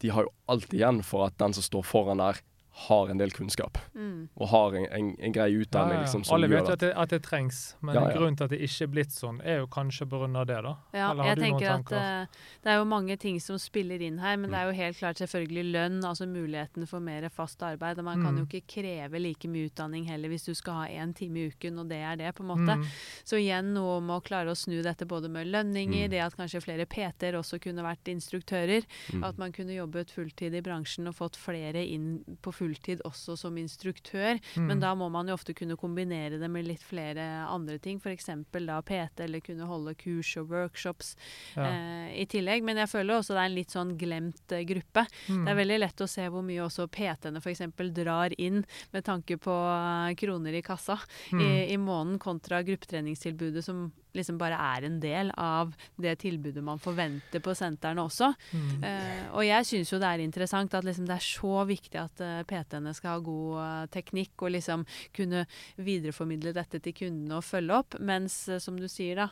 [0.05, 3.33] de har jo alt igjen for at den som står foran der, har en del
[3.35, 4.29] kunnskap mm.
[4.39, 5.97] og har en, en, en grei utdanning.
[5.99, 6.07] Ja, ja.
[6.07, 8.87] Liksom, Alle vet jo at, at, det trengs, men ja, grunnen til at det ikke
[8.87, 10.45] er blitt sånn, er jo kanskje pga.
[10.47, 10.61] det.
[10.63, 10.75] da.
[10.95, 14.47] Ja, jeg tenker at uh, Det er jo mange ting som spiller inn her, men
[14.47, 14.55] mm.
[14.55, 17.99] det er jo helt klart selvfølgelig lønn, altså muligheten for mer fast arbeid.
[17.99, 18.29] og Man mm.
[18.29, 18.51] kan jo mm.
[18.53, 21.91] ikke kreve like mye utdanning heller hvis du skal ha én time i uken, og
[21.91, 22.79] det er det, på en måte.
[22.79, 22.87] Mm.
[23.27, 26.15] Så igjen noe om å klare å snu dette både med lønninger, mm.
[26.15, 28.87] det at kanskje flere PT-er også kunne vært instruktører,
[29.19, 33.37] at man kunne jobbet fulltid i bransjen og fått flere inn på fulltid fulltid også
[33.39, 34.67] som instruktør, mm.
[34.69, 38.31] men da må man jo ofte kunne kombinere det med litt flere andre ting, f.eks.
[38.53, 41.15] da PT, eller kunne holde kurs og workshops
[41.57, 41.65] ja.
[41.65, 42.65] eh, i tillegg.
[42.67, 45.07] Men jeg føler også det er en litt sånn glemt eh, gruppe.
[45.29, 45.45] Mm.
[45.45, 47.65] Det er veldig lett å se hvor mye også PT-ene f.eks.
[47.99, 48.63] drar inn
[48.93, 50.99] med tanke på uh, kroner i kassa
[51.33, 51.41] mm.
[51.41, 56.81] i, i måneden, kontra gruppetreningstilbudet som liksom bare er en del av det tilbudet man
[56.81, 58.31] forventer på sentrene også.
[58.53, 58.85] Mm.
[58.85, 62.23] Uh, og jeg syns jo det er interessant at liksom det er så viktig at
[62.25, 64.85] uh, PT-ene skal ha god uh, teknikk og liksom
[65.17, 65.45] kunne
[65.77, 67.99] videreformidle dette til kundene og følge opp.
[68.01, 69.29] Mens som du sier da,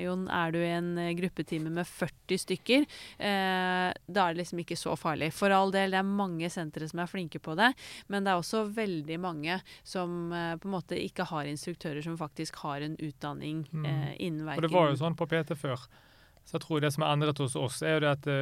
[0.00, 2.84] Jon, er du i en gruppetime med 40 stykker,
[3.18, 5.30] da er det liksom ikke så farlig.
[5.34, 7.70] For all del, det er mange sentre som er flinke på det,
[8.12, 12.60] men det er også veldig mange som på en måte ikke har instruktører som faktisk
[12.64, 13.64] har en utdanning.
[13.72, 14.62] Mm innvirkning.
[14.62, 15.88] Og det var jo sånn på PT før.
[16.48, 18.38] Så jeg tror det som er endret hos oss, er jo det at det,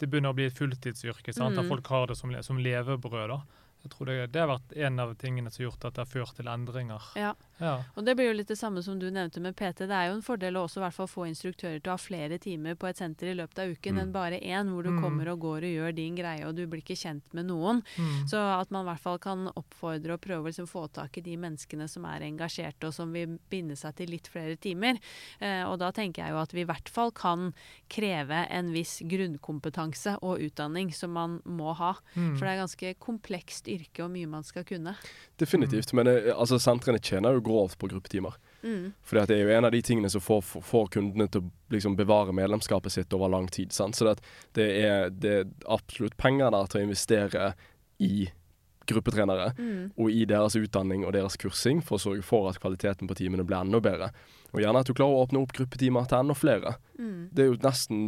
[0.00, 1.34] det begynner å bli et fulltidsyrke.
[1.36, 1.56] Sant?
[1.56, 1.64] Mm.
[1.64, 3.34] At folk har det som, som levebrød.
[3.34, 3.42] da.
[3.82, 6.12] Jeg tror det, det, har vært en av tingene som har gjort at det har
[6.12, 7.08] ført til endringer.
[7.18, 7.32] Ja.
[7.58, 7.74] Ja.
[7.94, 9.84] og det blir jo litt det samme som du nevnte med PT.
[9.90, 12.00] Det er jo en fordel å også i hvert fall få instruktører til å ha
[12.00, 14.02] flere timer på et senter i løpet av uken mm.
[14.02, 15.00] enn bare én, hvor du mm.
[15.04, 17.82] kommer og går og gjør din greie, og du blir ikke kjent med noen.
[17.96, 18.24] Mm.
[18.30, 21.24] Så at man i hvert fall kan oppfordre og prøve å liksom få tak i
[21.26, 25.00] de menneskene som er engasjerte, og som vil binde seg til litt flere timer.
[25.40, 27.50] Eh, og da tenker jeg jo at vi i hvert fall kan
[27.92, 31.94] kreve en viss grunnkompetanse og utdanning som man må ha.
[32.14, 32.34] Mm.
[32.36, 34.94] For det er ganske komplekst yrke og mye man skal kunne.
[35.40, 35.94] Definitivt.
[35.96, 38.36] Men eh, altså, sentrene tjener jo grovt på gruppetimer.
[38.62, 38.92] Mm.
[39.02, 41.96] Fordi det er jo en av de tingene som får, får kundene til å liksom,
[41.98, 43.72] bevare medlemskapet sitt over lang tid.
[43.74, 43.98] Sant?
[43.98, 44.20] Så det,
[44.58, 47.50] det, er, det, er, absolutt penger der til å investere
[48.02, 48.30] i
[48.86, 49.92] gruppetrenere, Mm.
[49.94, 53.44] og i deres utdanning og deres kursing for å sørge for at kvaliteten på timene
[53.46, 54.10] blir enda bedre.
[54.52, 56.74] Og gjerne at du klarer å åpne opp gruppetimer til enda flere.
[56.98, 57.30] Mm.
[57.30, 58.02] Det er jo nesten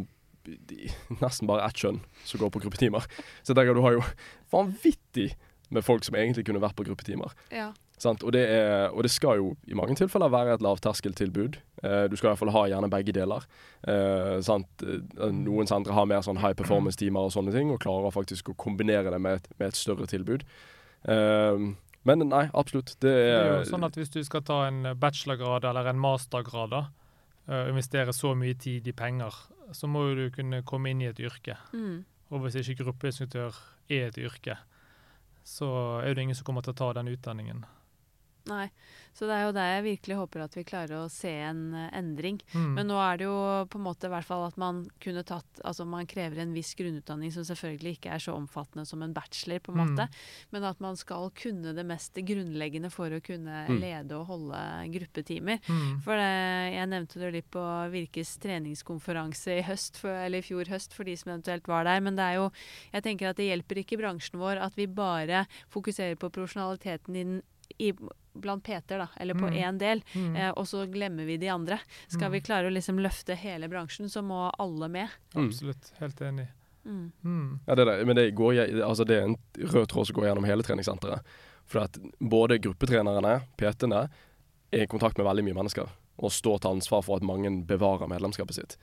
[1.22, 3.06] nesten bare ett kjønn som går på gruppetimer.
[3.42, 4.04] Så jeg tenker du har jo
[4.52, 5.32] vanvittig
[5.74, 7.32] med folk som egentlig kunne vært på gruppetimer.
[7.54, 7.72] Ja.
[8.00, 8.24] Sant?
[8.26, 11.58] Og, det er, og det skal jo i mange tilfeller være et lavterskeltilbud.
[11.84, 13.46] Eh, du skal i hvert fall ha gjerne begge deler.
[13.86, 14.66] Eh, sant?
[14.82, 18.58] Eh, Noen sentre har mer sånn high performance-timer og sånne ting, og klarer faktisk å
[18.58, 20.42] kombinere det med et, med et større tilbud.
[21.06, 21.68] Eh,
[22.04, 22.96] men nei, absolutt.
[22.98, 26.02] Det Det er er, jo sånn at Hvis du skal ta en bachelorgrad eller en
[26.02, 26.82] mastergrad, da,
[27.44, 29.32] og investere så mye tid i penger,
[29.72, 31.56] så må jo du kunne komme inn i et yrke.
[31.72, 32.04] Mm.
[32.32, 33.56] Og hvis ikke gruppeinstruktør
[33.92, 34.58] er et yrke,
[35.44, 37.64] så er det ingen som kommer til å ta den utdanningen.
[38.46, 38.68] Nei.
[39.14, 41.90] Så det er jo der jeg virkelig håper at vi klarer å se en eh,
[41.96, 42.40] endring.
[42.52, 42.72] Mm.
[42.74, 43.36] Men nå er det jo
[43.70, 46.74] på en måte i hvert fall at man kunne tatt Altså man krever en viss
[46.76, 49.94] grunnutdanning som selvfølgelig ikke er så omfattende som en bachelor, på en Mm.
[49.94, 50.08] måte.
[50.52, 53.80] Men at man skal kunne det mest grunnleggende for å kunne Mm.
[53.80, 54.60] lede og holde
[54.92, 55.60] gruppetimer.
[55.68, 56.02] Mm.
[56.02, 57.64] For det, jeg nevnte det litt på
[57.94, 62.00] Virkes treningskonferanse i høst, for, eller i fjor høst, for de som eventuelt var der.
[62.00, 62.50] Men det er jo
[62.92, 67.24] Jeg tenker at det hjelper ikke bransjen vår at vi bare fokuserer på profesjonaliteten i
[67.24, 67.42] den
[67.78, 67.92] i,
[68.34, 69.78] blant PT-er, da, eller på Mm.
[69.78, 70.36] del, Mm.
[70.36, 71.78] eh, og så glemmer vi de andre.
[72.08, 72.32] Skal Mm.
[72.32, 75.08] vi klare å liksom løfte hele bransjen, så må alle med.
[75.34, 75.48] Mm.
[75.48, 75.92] Absolutt.
[76.00, 76.48] Helt enig.
[76.86, 77.12] Mm.
[77.24, 77.60] Mm.
[77.66, 78.04] Ja, det er.
[78.04, 78.54] Men det, går,
[78.84, 81.20] altså det er en rød tråd som går gjennom hele treningssenteret.
[81.64, 84.10] For at både gruppetrenerne, PT-ene,
[84.72, 85.88] er i kontakt med veldig mye mennesker.
[86.18, 88.76] Og står til ansvar for at mange bevarer medlemskapet sitt.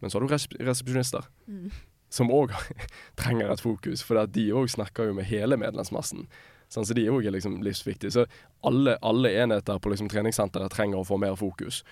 [0.00, 1.70] Men så har du resepsjonister, Mm.
[2.10, 2.50] som òg
[3.16, 4.02] trenger et fokus.
[4.02, 6.26] For de òg snakker jo med hele medlemsmassen.
[6.72, 8.10] Sånn, så de òg er liksom livsviktige.
[8.14, 8.24] Så
[8.64, 11.82] alle, alle enheter på liksom treningssenteret trenger å få mer fokus.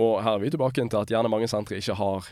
[0.00, 2.30] Og her er vi tilbake til at gjerne mange sentre ikke har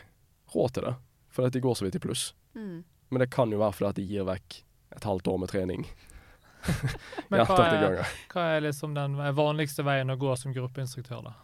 [0.55, 0.95] råd til det.
[1.31, 2.31] For at de går så vidt i pluss.
[2.57, 2.81] Mm.
[3.13, 4.57] Men det kan jo være fordi at de gir vekk
[4.97, 5.85] et halvt år med trening.
[7.29, 11.37] Men hva er, hva er liksom den vanligste veien å gå som gruppeinstruktør, da?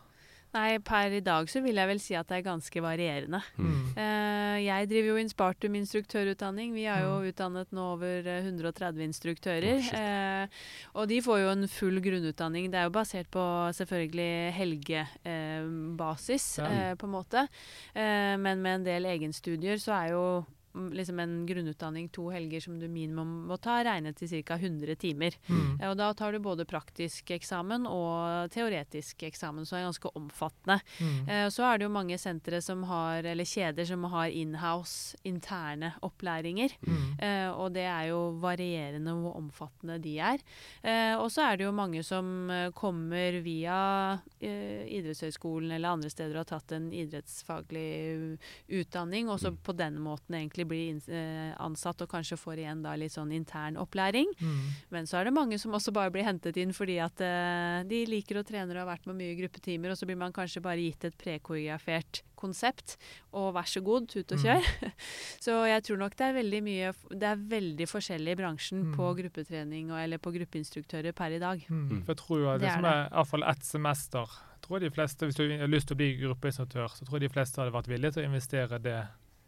[0.58, 3.44] Nei, per i dag så vil jeg vel si at det er ganske varierende.
[3.62, 3.76] Mm.
[3.94, 6.74] Uh, jeg driver jo Inspartum instruktørutdanning.
[6.74, 7.28] Vi har jo Mm.
[7.30, 9.84] utdannet nå over eh, 130 instruktører.
[9.86, 10.58] Oh, eh,
[10.98, 12.72] og de får jo en full grunnutdanning.
[12.74, 13.46] Det er jo basert på
[13.78, 16.66] selvfølgelig helgebasis, Ja.
[16.66, 17.48] eh, på en måte.
[17.94, 20.46] Eh, men med en del egenstudier så er jo
[20.94, 24.56] liksom en grunnutdanning to helger som du minimum må ta, regnet til ca.
[24.58, 25.36] 100 timer.
[25.50, 25.80] Mm.
[25.90, 30.80] Og da tar du både praktisk eksamen og teoretisk eksamen, så det er ganske omfattende.
[31.00, 31.30] Mm.
[31.30, 35.94] Eh, Så er det jo mange sentre som har, eller kjeder som har inhouse, interne
[36.06, 36.70] opplæringer.
[36.86, 37.20] Mm.
[37.20, 40.38] Eh, og det er jo varierende hvor omfattende de er.
[40.84, 46.10] Eh, og så er det jo mange som eh, kommer via eh, idrettshøyskolen eller andre
[46.10, 48.38] steder og har tatt en idrettsfaglig
[48.70, 49.58] utdanning, og så Mm.
[49.64, 53.78] på den måten egentlig blir eh, ansatt og kanskje får igjen da litt sånn intern
[53.82, 54.30] opplæring.
[54.40, 54.62] Mm.
[54.94, 58.04] Men så er det mange som også bare blir hentet inn fordi at eh, de
[58.12, 60.82] liker å trene og har vært med mye gruppetimer, og så blir man kanskje bare
[60.84, 62.98] gitt et prekoreografert konsept,
[63.34, 64.44] og vær så god, tut og Mm.
[64.44, 64.92] kjør.
[65.46, 68.92] så jeg tror nok det er veldig mye Det er veldig forskjellig i bransjen Mm.
[68.96, 71.64] på gruppetrening og, eller på gruppeinstruktører per i dag.
[71.70, 71.88] Mm.
[71.90, 72.04] Mm.
[72.06, 74.62] For jeg tror jo at Det det, som er i hvert fall ett semester jeg
[74.68, 77.34] tror de fleste, Hvis du har lyst til å bli gruppeinstruktør, så tror jeg de
[77.34, 78.98] fleste hadde vært villige til å investere det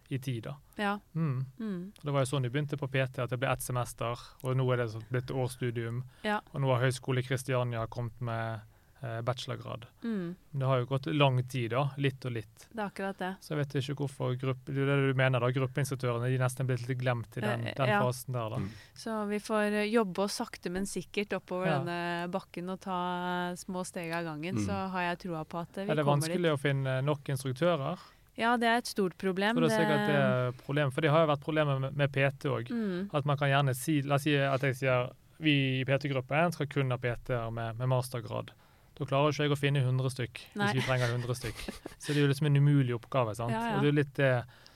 [0.10, 0.44] i tid.
[0.44, 0.56] da.
[0.76, 1.00] Ja.
[1.16, 1.46] Mm.
[1.60, 1.92] Mm.
[2.02, 4.66] Det var jo sånn de begynte på PT, at det ble ett semester, og nå
[4.74, 6.04] er det blitt årsstudium.
[6.26, 6.40] Ja.
[6.54, 8.62] Og nå har Høgskole Kristiania kommet med
[9.04, 9.86] eh, bachelorgrad.
[10.04, 10.34] Mm.
[10.52, 11.86] Det har jo gått lang tid, da.
[12.02, 12.66] Litt og litt.
[12.74, 13.30] Det er akkurat det.
[13.46, 16.44] Så jeg vet ikke hvorfor gruppe, det er det du mener da, gruppeinstruktørene de er
[16.44, 18.02] nesten blitt litt glemt i den, Eh, den ja.
[18.02, 18.50] fasen der.
[18.50, 18.58] da.
[18.66, 18.70] Mm.
[19.06, 21.78] Så vi får eh, jobbe oss sakte, men sikkert oppover Ja.
[21.80, 24.56] denne bakken og ta små steg av gangen.
[24.58, 24.66] Mm.
[24.66, 25.92] Så har jeg troa på at vi kommer dit.
[25.92, 26.52] Er det vanskelig dit.
[26.58, 28.00] å finne nok instruktører?
[28.40, 29.58] Ja, det er et stort problem.
[29.58, 32.14] For det er sikkert det er problem, for det har jo vært problemer med, med
[32.16, 32.72] PT òg.
[32.72, 33.10] Mm.
[33.16, 35.10] At man kan gjerne si La oss si at jeg sier
[35.40, 38.52] vi i PT-gruppen skal kun ha PT-er med, med mastergrad.
[39.00, 40.66] Da klarer ikke jeg å finne 100 stykk Nei.
[40.68, 41.62] hvis vi trenger 100 stykk.
[42.02, 43.36] Så det er jo liksom en umulig oppgave.
[43.38, 43.56] sant?
[43.56, 43.78] Ja, ja.
[43.78, 44.34] Og det er litt det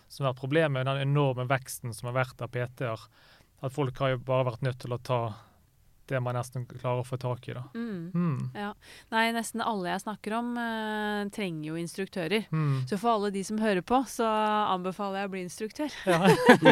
[0.07, 3.07] som har vært problemet med den enorme veksten som har vært av PT-er.
[3.63, 5.19] At folk har jo bare vært nødt til å ta
[6.11, 7.53] det man nesten klarer å få tak i.
[7.55, 7.63] da.
[7.73, 8.11] Mm.
[8.13, 8.73] Mm.
[9.13, 12.45] Nei, nesten alle jeg snakker om, uh, trenger jo instruktører.
[12.51, 12.83] Mm.
[12.89, 14.27] Så for alle de som hører på, så
[14.73, 15.95] anbefaler jeg å bli instruktør.
[16.09, 16.19] Ja.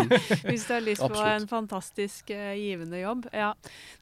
[0.50, 3.30] Hvis du har lyst på en fantastisk uh, givende jobb.
[3.32, 3.54] Ja.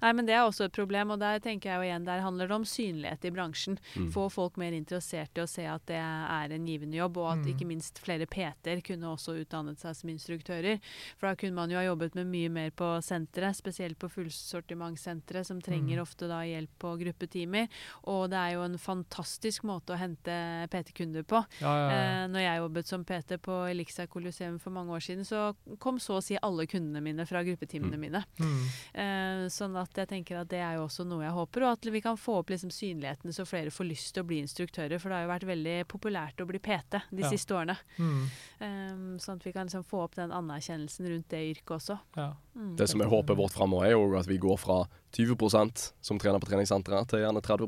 [0.02, 2.50] Nei, men det er også et problem, og der tenker jeg jo igjen, der handler
[2.50, 3.78] det om synlighet i bransjen.
[3.96, 4.10] Mm.
[4.16, 7.40] Få folk mer interessert i å se at det er en givende jobb, og at
[7.40, 7.54] Mm.
[7.54, 10.80] ikke minst flere PT-er kunne også utdannet seg som instruktører.
[11.20, 15.19] For da kunne man jo ha jobbet med mye mer på senteret, spesielt på fullsortimentssentre
[15.20, 16.02] sentre som trenger Mm.
[16.02, 17.68] ofte da hjelp på gruppetimer.
[18.08, 21.46] Og det er jo en fantastisk måte å hente PT-kunder på.
[21.62, 22.24] Ja, ja, ja.
[22.24, 25.98] Eh, når jeg jobbet som PT på Elixia Colosseum for mange år siden, så kom
[26.00, 28.00] så å si alle kundene mine fra gruppetimene Mm.
[28.00, 28.24] mine.
[28.40, 28.66] Mm.
[28.94, 31.92] Eh, sånn at jeg tenker at det er jo også noe jeg håper, og at
[31.92, 35.00] vi kan få opp liksom synligheten så flere får lyst til å bli instruktører.
[35.00, 37.78] For det har jo vært veldig populært å bli PT de siste årene.
[37.98, 38.26] Mm.
[38.62, 42.00] Eh, sånn at vi kan liksom få opp den anerkjennelsen rundt det yrket også.
[42.16, 42.34] ja.
[42.60, 42.76] Mm.
[42.76, 44.82] Det som er håpet vårt fremover, er jo at vi går fra
[45.16, 47.64] 20% som trener på treningssenteret, til gjerne 30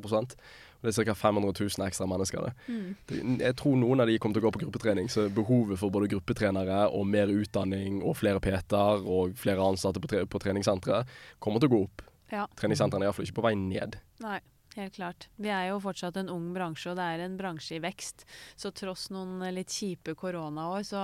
[0.81, 1.13] Og Det er ca.
[1.13, 2.41] 500 000 ekstra mennesker.
[2.41, 2.53] det.
[2.67, 2.95] Mm.
[3.07, 5.89] Det- Jeg tror noen av de kommer til å gå på gruppetrening, så behovet for
[5.91, 11.05] både gruppetrenere og mer utdanning og flere PT-er og flere ansatte på, tre på treningssenteret
[11.39, 12.01] kommer til å gå opp.
[12.31, 12.47] Ja.
[12.55, 13.97] Treningssentrene er iallfall ikke på vei ned.
[14.21, 14.39] Nei,
[14.76, 15.28] helt klart.
[15.36, 18.26] Vi er jo fortsatt en ung bransje, og det er en bransje i vekst.
[18.55, 21.01] Så tross noen litt kjipe koronaår, så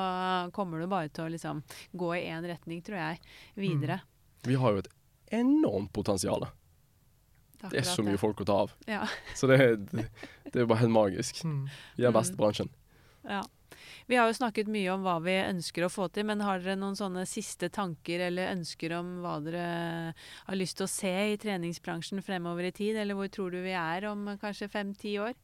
[0.55, 1.63] kommer du bare til å liksom
[1.93, 3.20] gå i én retning, tror jeg,
[3.59, 3.99] videre.
[4.47, 4.91] Vi har jo et
[5.36, 6.47] enormt potensial.
[7.68, 8.74] Det er så mye folk å ta av.
[8.88, 9.01] Ja.
[9.36, 9.57] Så det,
[9.91, 10.05] det,
[10.45, 11.39] det er jo bare helt magisk.
[11.43, 11.63] Mm.
[11.97, 12.38] Vi er best Mm.
[12.38, 12.70] i bransjen.
[13.28, 13.41] Ja.
[14.08, 16.78] Vi har jo snakket mye om hva vi ønsker å få til, men har dere
[16.80, 19.66] noen sånne siste tanker eller ønsker om hva dere
[20.47, 23.76] har lyst til å se i treningsbransjen fremover i tid, eller hvor tror du vi
[23.76, 25.36] er om kanskje fem-ti år?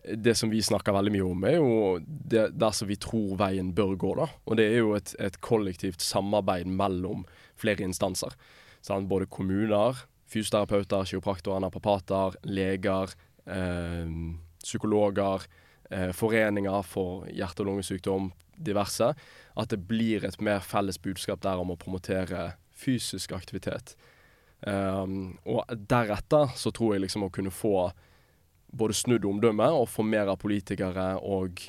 [0.00, 1.72] Det som vi snakker veldig mye om, er jo
[2.04, 4.12] det der som vi tror veien bør gå.
[4.20, 4.28] da.
[4.44, 7.24] Og det er jo et, et kollektivt samarbeid mellom
[7.60, 8.36] flere instanser.
[8.84, 13.16] Sånn, Både kommuner, fysioterapeuter, kiropraktorer, naprapater, leger,
[13.48, 14.14] eh,
[14.60, 15.48] psykologer,
[16.14, 18.30] foreninger for hjerte- og lungesykdom,
[18.60, 19.12] diverse.
[19.56, 23.96] At det blir et mer felles budskap der om å promotere fysisk aktivitet.
[24.60, 27.90] Um, og deretter så tror jeg liksom å kunne få
[28.70, 31.62] både snudd omdømme og få mer av politikere og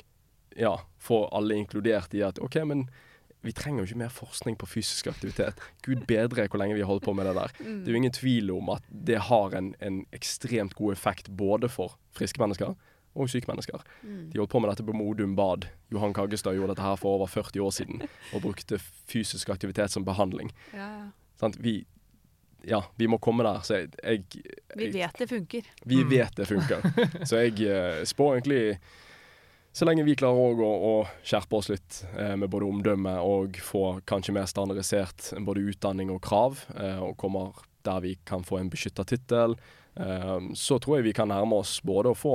[0.56, 2.84] ja, få alle inkludert i at OK, men
[3.42, 5.58] vi trenger jo ikke mer forskning på fysisk aktivitet.
[5.82, 7.54] Gud bedre hvor lenge vi har holdt på med det der.
[7.58, 11.72] Det er jo ingen tvil om at det har en, en ekstremt god effekt både
[11.72, 12.76] for friske mennesker
[13.14, 13.82] og syke mennesker.
[14.02, 14.30] Mm.
[14.32, 15.66] De holdt på med dette på Modum Bad.
[15.92, 18.02] Johan Kaggestad gjorde dette her for over 40 år siden
[18.32, 18.78] og brukte
[19.10, 20.52] fysisk aktivitet som behandling.
[20.72, 21.10] Ja,
[21.42, 21.84] Sånn, Vi,
[22.64, 23.60] ja, vi må komme der.
[23.66, 24.24] Så jeg, jeg,
[24.78, 25.62] Vi vet det funker.
[25.84, 26.10] vi Mm.
[26.10, 26.84] vet det funker.
[27.28, 28.78] Så jeg eh, spår egentlig
[29.74, 30.94] Så lenge vi klarer å, å
[31.24, 36.20] skjerpe oss litt eh, med både omdømme og få kanskje mer standardisert både utdanning og
[36.22, 37.52] krav, eh, og kommer
[37.82, 39.56] der vi kan få en beskytta tittel,
[40.56, 42.34] så tror jeg vi kan nærme oss både å få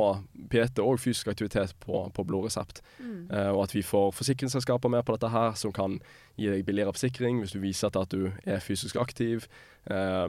[0.51, 2.83] PT og fysisk aktivitet på, på blodresept.
[3.01, 3.31] Mm.
[3.31, 5.97] Eh, og at vi får forsikringsselskaper med på dette her, som kan
[6.37, 9.47] gi deg billigere forsikring hvis du viser til at du er fysisk aktiv.
[9.89, 10.27] Eh,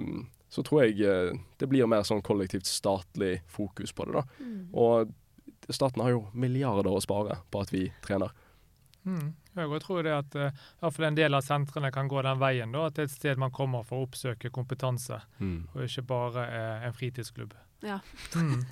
[0.49, 4.22] så tror jeg eh, det blir mer sånn kollektivt statlig fokus på det.
[4.22, 4.24] da.
[4.41, 4.62] Mm.
[4.72, 5.12] Og
[5.68, 8.33] staten har jo milliarder å spare på at vi trener.
[9.05, 9.35] Mm.
[9.65, 12.39] Jeg tror det at uh, i hvert fall en del av sentrene kan gå den
[12.39, 12.73] veien.
[12.73, 16.45] da, At det er et sted man kommer for å oppsøke kompetanse, og ikke bare
[16.49, 17.57] uh, en fritidsklubb.
[17.81, 18.01] Ja.
[18.35, 18.65] Mm.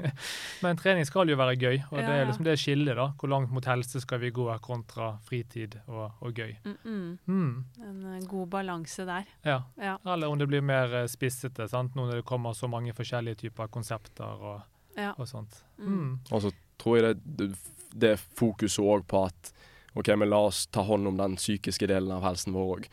[0.62, 2.94] Men trening skal jo være gøy, og det er liksom det skillet.
[2.96, 6.54] da, Hvor langt mot helse skal vi gå kontra fritid og, og gøy.
[6.64, 7.18] Mm -mm.
[7.26, 7.64] Mm.
[7.88, 9.24] En eh, god balanse der.
[9.44, 9.62] Ja.
[9.76, 9.96] Ja.
[10.12, 11.94] Eller om det blir mer spissete, sant?
[11.94, 14.60] nå når det kommer så mange forskjellige typer konsepter og,
[14.96, 15.12] Ja.
[15.18, 15.64] og sånt.
[15.78, 15.88] Mm.
[15.88, 16.20] Mm.
[16.30, 17.56] Og så tror jeg det, det,
[18.00, 19.53] det fokuset òg på at
[19.94, 22.88] OK, men la oss ta hånd om den psykiske delen av helsen vår òg.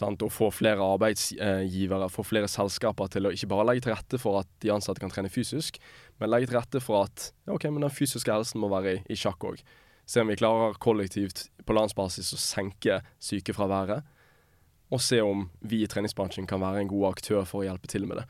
[0.00, 4.40] Og få flere arbeidsgivere, få flere selskaper til å ikke bare legge til rette for
[4.40, 5.76] at de ansatte kan trene fysisk,
[6.20, 9.02] men legge til rette for at ja, ok, men den fysiske helsen må være i,
[9.12, 9.60] i sjakk òg.
[10.08, 14.08] Se om vi klarer kollektivt på landsbasis å senke sykefraværet,
[14.92, 18.04] og se om vi i treningsbransjen kan være en god aktør for å hjelpe til
[18.08, 18.26] med det.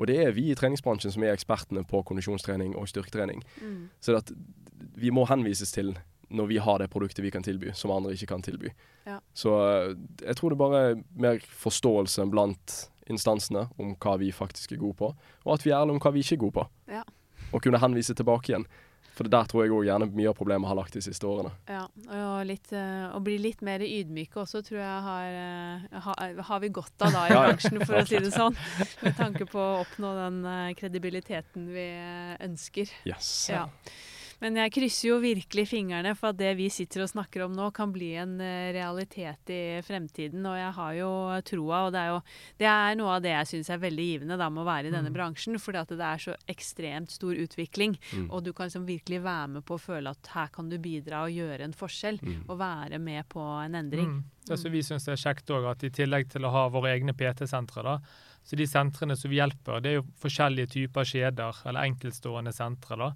[0.00, 3.42] Og det er vi i treningsbransjen som er ekspertene på kondisjonstrening og styrketrening.
[3.60, 3.82] Mm.
[4.02, 4.16] Så
[4.96, 5.92] vi må henvises til
[6.30, 8.72] når vi har det produktet vi kan tilby, som andre ikke kan tilby.
[9.08, 9.18] Ja.
[9.34, 12.76] Så eh, jeg tror det bare er mer forståelse blant
[13.10, 16.14] instansene om hva vi faktisk er gode på, og at vi er ærlige om hva
[16.14, 16.68] vi ikke er gode på.
[16.92, 17.02] Ja.
[17.50, 18.68] Og kunne henvise tilbake igjen.
[19.10, 21.50] For det der tror jeg òg gjerne mye av problemet har lagt de siste årene.
[21.68, 21.82] Ja,
[22.14, 26.14] og litt, eh, å bli litt mer ydmyke også, tror jeg har, eh, ha,
[26.46, 28.56] har vi godt av da i bransjen, for å si det sånn.
[29.02, 30.40] Med tanke på å oppnå den
[30.78, 31.88] kredibiliteten vi
[32.46, 32.94] ønsker.
[33.10, 33.50] Yes.
[33.50, 33.66] Ja.
[34.40, 37.66] Men jeg krysser jo virkelig fingrene for at det vi sitter og snakker om nå,
[37.76, 40.46] kan bli en eh, realitet i fremtiden.
[40.48, 41.10] Og jeg har jo
[41.44, 42.20] troa, og det er jo
[42.62, 44.94] det er noe av det jeg syns er veldig givende da, med å være i
[44.94, 45.16] denne Mm.
[45.18, 45.58] bransjen.
[45.60, 48.30] Fordi at det er så ekstremt stor utvikling, Mm.
[48.30, 51.24] og du kan liksom virkelig være med på å føle at her kan du bidra
[51.26, 52.18] og gjøre en forskjell.
[52.22, 52.44] Mm.
[52.48, 54.06] Og være med på en endring.
[54.08, 54.24] Mm.
[54.46, 57.12] Det som vi syns er kjekt òg, at i tillegg til å ha våre egne
[57.12, 57.98] PT-sentre, da,
[58.42, 62.96] så de sentrene som vi hjelper, det er jo forskjellige typer kjeder, eller enkeltstående sentre.
[62.96, 63.12] da.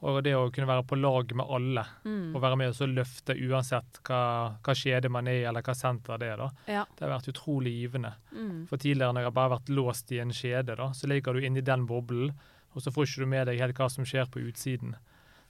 [0.00, 2.34] Og det å kunne være på lag med alle Mm.
[2.36, 5.74] og være med og så løfte uansett hva, hva kjede man er i, eller hva
[5.74, 6.50] senter det er, da.
[6.68, 6.84] Ja.
[6.96, 8.12] Det har vært utrolig givende.
[8.32, 8.66] Mm.
[8.68, 11.40] For tidligere når jeg har bare vært låst i en kjede, da, så ligger du
[11.40, 12.32] inni den boblen,
[12.74, 14.94] og så får ikke du med deg helt hva som skjer på utsiden.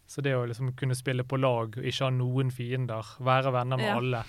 [0.09, 3.76] Så det å liksom kunne spille på lag og ikke ha noen fiender, være venner
[3.76, 3.96] med Ja.
[3.99, 4.24] alle,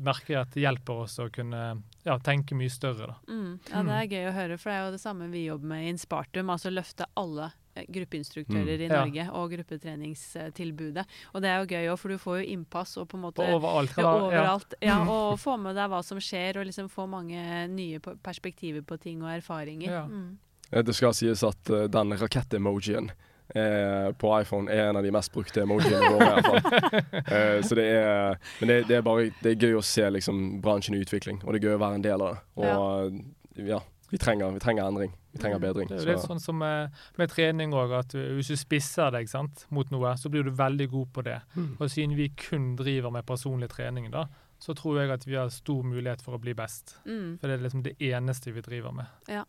[0.00, 3.06] merker jeg at det hjelper oss å kunne ja, tenke mye større.
[3.06, 3.14] da.
[3.28, 3.60] Mm.
[3.70, 5.84] Ja, det er gøy å høre, for det er jo det samme vi jobber med
[5.84, 6.50] i Inspartum.
[6.50, 8.80] Altså løfte alle gruppeinstruktører Mm.
[8.80, 9.04] i Ja.
[9.04, 11.04] Norge og gruppetreningstilbudet.
[11.34, 13.42] Og det er jo gøy òg, for du får jo innpass og på en måte
[13.46, 13.96] overalt.
[13.96, 14.74] ja, overalt.
[14.82, 18.98] Ja, og få med deg hva som skjer, og liksom få mange nye perspektiver på
[19.00, 19.90] ting og erfaringer.
[19.90, 20.04] Ja.
[20.06, 20.38] Mm.
[20.72, 23.10] Eh, Det skal sies at uh, den rakett-emojien
[23.54, 26.28] eh, på iPhone er en av de mest brukte emojiene våre.
[26.28, 27.02] i hvert fall.
[27.32, 30.60] Eh, så det er, men det, det er bare det er gøy å se liksom,
[30.62, 32.40] bransjen i utvikling, og det er gøy å være en del av det.
[32.56, 33.80] Og ja,
[34.12, 35.12] vi, trenger, vi trenger endring.
[35.32, 35.62] Vi trenger Mm.
[35.64, 35.88] bedring.
[35.88, 39.10] Det er jo litt Så, sånn som med, med trening òg, at hvis du spisser
[39.14, 41.38] deg sant, mot noe, så blir du veldig god på det.
[41.56, 41.76] Mm.
[41.80, 44.26] Og siden vi kun driver med personlig trening, da,
[44.60, 46.98] så tror jeg at vi har stor mulighet for å bli best.
[47.06, 47.38] Mm.
[47.40, 49.06] For det er liksom det eneste vi driver med.
[49.28, 49.44] Ja,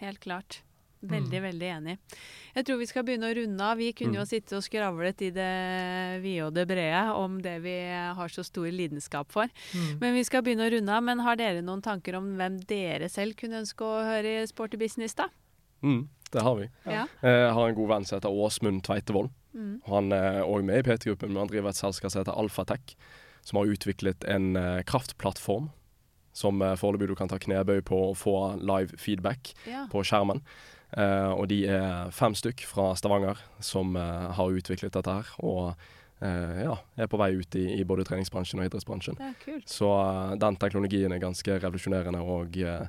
[0.00, 0.60] Helt klart.
[1.10, 1.46] Veldig, Mm.
[1.50, 1.98] veldig enig.
[2.54, 3.76] Jeg tror vi skal begynne å runde av.
[3.78, 4.30] Vi kunne jo Mm.
[4.30, 7.76] sitte og skravlet i det vide og det brede om det vi
[8.14, 9.48] har så stor lidenskap for.
[9.74, 9.98] Mm.
[10.00, 11.02] Men vi skal begynne å runde av.
[11.02, 14.76] Men har dere noen tanker om hvem dere selv kunne ønske å høre i Sporty
[14.76, 15.28] Business, da?
[15.82, 16.68] mm, det har vi.
[16.86, 17.06] Ja.
[17.22, 19.30] Eh, Jeg har en god venn som heter Åsmund Tveitevold.
[19.54, 19.80] Mm.
[19.86, 22.94] Han er òg med i PT-gruppen, men han driver et selskap som heter Alfatech,
[23.42, 25.70] som har utviklet en eh, kraftplattform
[26.32, 29.86] som eh, foreløpig du kan ta knebøy på og få live feedback ja.
[29.92, 30.40] på skjermen.
[30.96, 35.74] Eh, og de er fem stykk fra Stavanger som eh, har utviklet dette her, og
[36.22, 39.16] eh, ja, er på vei ut i, i både treningsbransjen og idrettsbransjen.
[39.18, 39.68] Det er kult.
[39.68, 39.88] Så
[40.38, 42.86] den teknologien er ganske revolusjonerende og eh,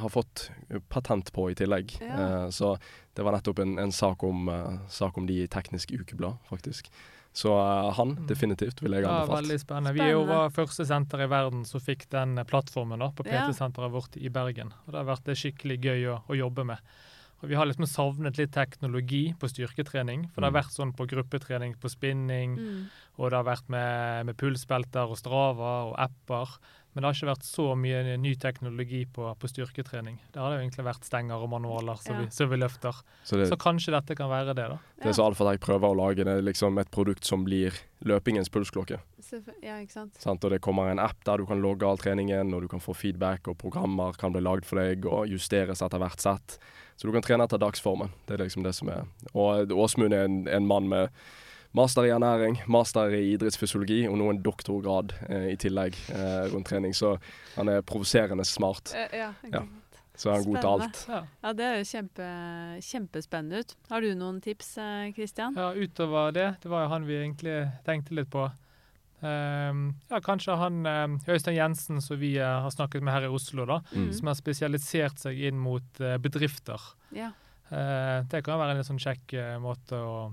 [0.00, 0.48] har fått
[0.88, 1.98] patent på i tillegg.
[2.00, 2.14] Ja.
[2.46, 2.76] Eh, så
[3.16, 6.88] det var nettopp en, en sak, om, eh, sak om de i Teknisk Ukeblad, faktisk.
[7.36, 7.52] Så
[7.92, 8.26] han Mm.
[8.30, 9.42] definitivt vil jeg Ja, anbefalt.
[9.44, 9.92] veldig spennende.
[9.92, 13.42] Vi jo var første senter i verden som fikk den plattformen da, på Ja.
[13.44, 14.72] PT-senteret vårt i Bergen.
[14.86, 16.78] Og Det har vært det skikkelig gøy å, å jobbe med.
[17.42, 20.30] Og Vi har liksom savnet litt teknologi på styrketrening.
[20.32, 20.62] For det har Mm.
[20.62, 22.86] vært sånn på gruppetrening, på spinning, Mm.
[23.18, 26.58] og det har vært med, med pulsbelter og Strava og apper.
[26.96, 30.14] Men det har ikke vært så mye ny teknologi på, på styrketrening.
[30.32, 32.22] Det har det jo egentlig vært stenger og manualer som, Ja.
[32.24, 32.96] vi, som vi løfter.
[33.22, 34.78] Så det, Så kanskje dette kan være det, da.
[35.02, 37.76] det er så Alfatech prøver å lage, det liksom et produkt som blir
[38.08, 38.96] løpingens pulsklokke.
[39.60, 40.16] Ja, ikke sant.
[40.22, 42.80] Sånn, Og det kommer en app der du kan logge all treningen, og du kan
[42.80, 46.56] få feedback, og programmer kan bli lagd for deg og justeres etter hvert sett.
[46.96, 48.08] Så du kan trene etter dagsformen.
[48.24, 49.04] Det er liksom det som er.
[49.34, 51.10] Og Åsmund er en, en mann med
[51.76, 56.66] master i ernæring, master i idrettsfysiologi og nå en doktorgrad eh, i tillegg eh, rundt
[56.70, 56.94] trening.
[56.96, 57.16] Så
[57.56, 58.94] han er provoserende smart.
[58.96, 59.64] Eh, Ja, Ja.
[60.16, 61.00] Så er han god til alt.
[61.12, 61.18] Ja.
[61.44, 62.26] Ja, det er jo kjempe,
[62.80, 63.74] kjempespennende ut.
[63.90, 64.70] Har du noen tips,
[65.12, 65.52] Kristian?
[65.60, 68.46] Ja, utover det, det var jo han vi egentlig tenkte litt på.
[69.20, 73.32] Um, ja, kanskje han um, Øystein Jensen, som vi eh, har snakket med her i
[73.32, 74.10] Oslo, da, Mm.
[74.12, 76.80] som har spesialisert seg inn mot eh, bedrifter.
[77.16, 77.30] Ja.
[77.70, 80.32] Uh, det kan være en litt sånn kjekk eh, måte å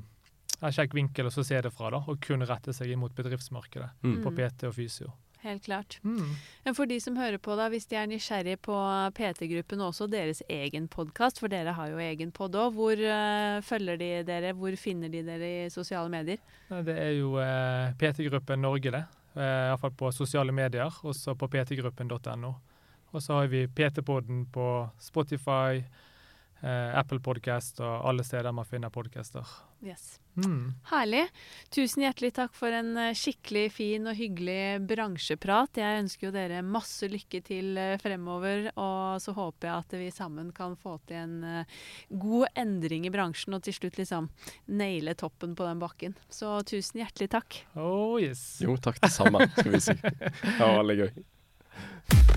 [0.63, 3.13] ja, kjekk vinkel å så se det fra, da, og kun rette seg inn mot
[3.13, 4.21] bedriftsmarkedet Mm.
[4.23, 5.11] på PT og fysio.
[5.43, 5.97] Helt klart.
[6.07, 6.37] Mm.
[6.63, 8.75] Men for de som hører på, da, hvis de er nysgjerrig på
[9.17, 13.59] PT-gruppen og også deres egen podkast, for dere har jo egen pod òg, hvor uh,
[13.67, 14.53] følger de dere?
[14.55, 16.39] Hvor finner de dere i sosiale medier?
[16.71, 19.03] Det er jo uh, PT-gruppen Norge, det.
[19.35, 22.53] Uh, Iallfall på sosiale medier, også på ptgruppen.no.
[23.11, 25.83] Og så har vi PT-podden på Spotify,
[26.63, 29.43] uh, Apple Podcast og alle steder man finner podcaster.
[29.83, 30.19] Yes.
[30.39, 30.73] Mm.
[30.87, 31.25] Herlig.
[31.69, 35.77] Tusen hjertelig takk for en eh, skikkelig fin og hyggelig bransjeprat.
[35.81, 40.07] Jeg ønsker jo dere masse lykke til eh, fremover, og så håper jeg at vi
[40.15, 41.75] sammen kan få til en eh,
[42.09, 44.31] god endring i bransjen, og til slutt liksom
[44.71, 46.17] naile toppen på den bakken.
[46.31, 47.59] Så tusen hjertelig takk.
[47.75, 48.63] Oh yes.
[48.63, 49.99] Jo, takk det samme, skal vi si.
[50.03, 52.31] Det var veldig gøy.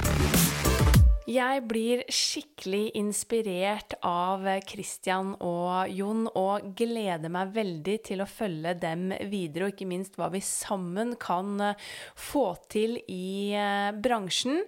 [1.26, 8.76] Jeg blir skikkelig inspirert av Christian og Jon, og gleder meg veldig til å følge
[8.78, 11.80] dem videre, og ikke minst hva vi sammen kan eh,
[12.14, 14.62] få til i eh, bransjen.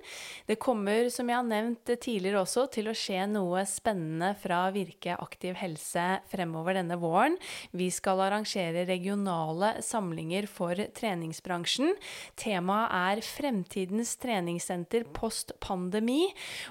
[0.51, 5.15] Det kommer, som jeg har nevnt tidligere også, til å skje noe spennende fra Virke
[5.15, 7.39] aktiv helse fremover denne våren.
[7.71, 11.95] Vi skal arrangere regionale samlinger for treningsbransjen.
[12.35, 16.25] Temaet er Fremtidens treningssenter post pandemi.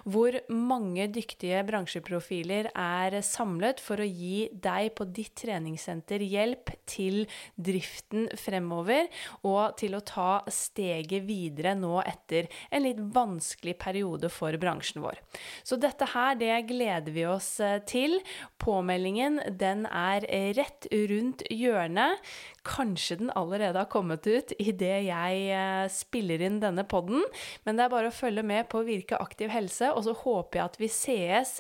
[0.06, 7.26] Hvor mange dyktige bransjeprofiler er samlet for å gi deg på ditt treningssenter hjelp til
[7.56, 9.08] driften fremover,
[9.48, 15.20] og til å ta steget videre nå etter en litt vanskelig periode for bransjen vår.
[15.68, 18.20] Så dette her, det gleder vi oss eh, til.
[18.62, 20.26] Påmeldingen, den er
[20.58, 22.24] rett rundt hjørnet.
[22.68, 27.24] Kanskje den allerede har kommet ut idet jeg eh, spiller inn denne podden,
[27.66, 30.66] men det er bare å følge med på Virke aktiv helse, og så håper jeg
[30.66, 31.58] at vi sees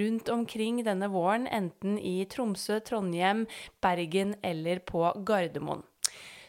[0.00, 3.46] rundt omkring denne våren, enten i Tromsø, Trondheim,
[3.82, 5.84] Bergen eller på Gardermoen.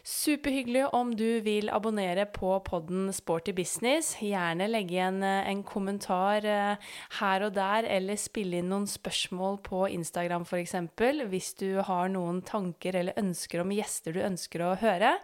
[0.09, 4.15] Superhyggelig om du vil abonnere på podden Sporty business.
[4.23, 9.59] Gjerne legge igjen eh, en kommentar eh, her og der, eller spille inn noen spørsmål
[9.65, 10.73] på Instagram f.eks.
[11.29, 15.17] Hvis du har noen tanker eller ønsker om gjester du ønsker å høre.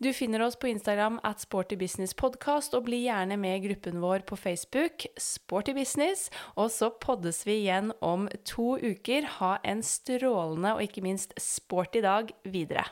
[0.00, 4.36] Du finner oss på Instagram at sportybusinesspodkast, og bli gjerne med i gruppen vår på
[4.38, 6.28] Facebook, Sporty Business.
[6.54, 9.26] Og så poddes vi igjen om to uker.
[9.40, 12.86] Ha en strålende og ikke minst sporty dag videre.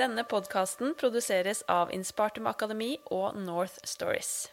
[0.00, 4.48] Denne podkasten produseres av Inspartum Akademi og North Stories.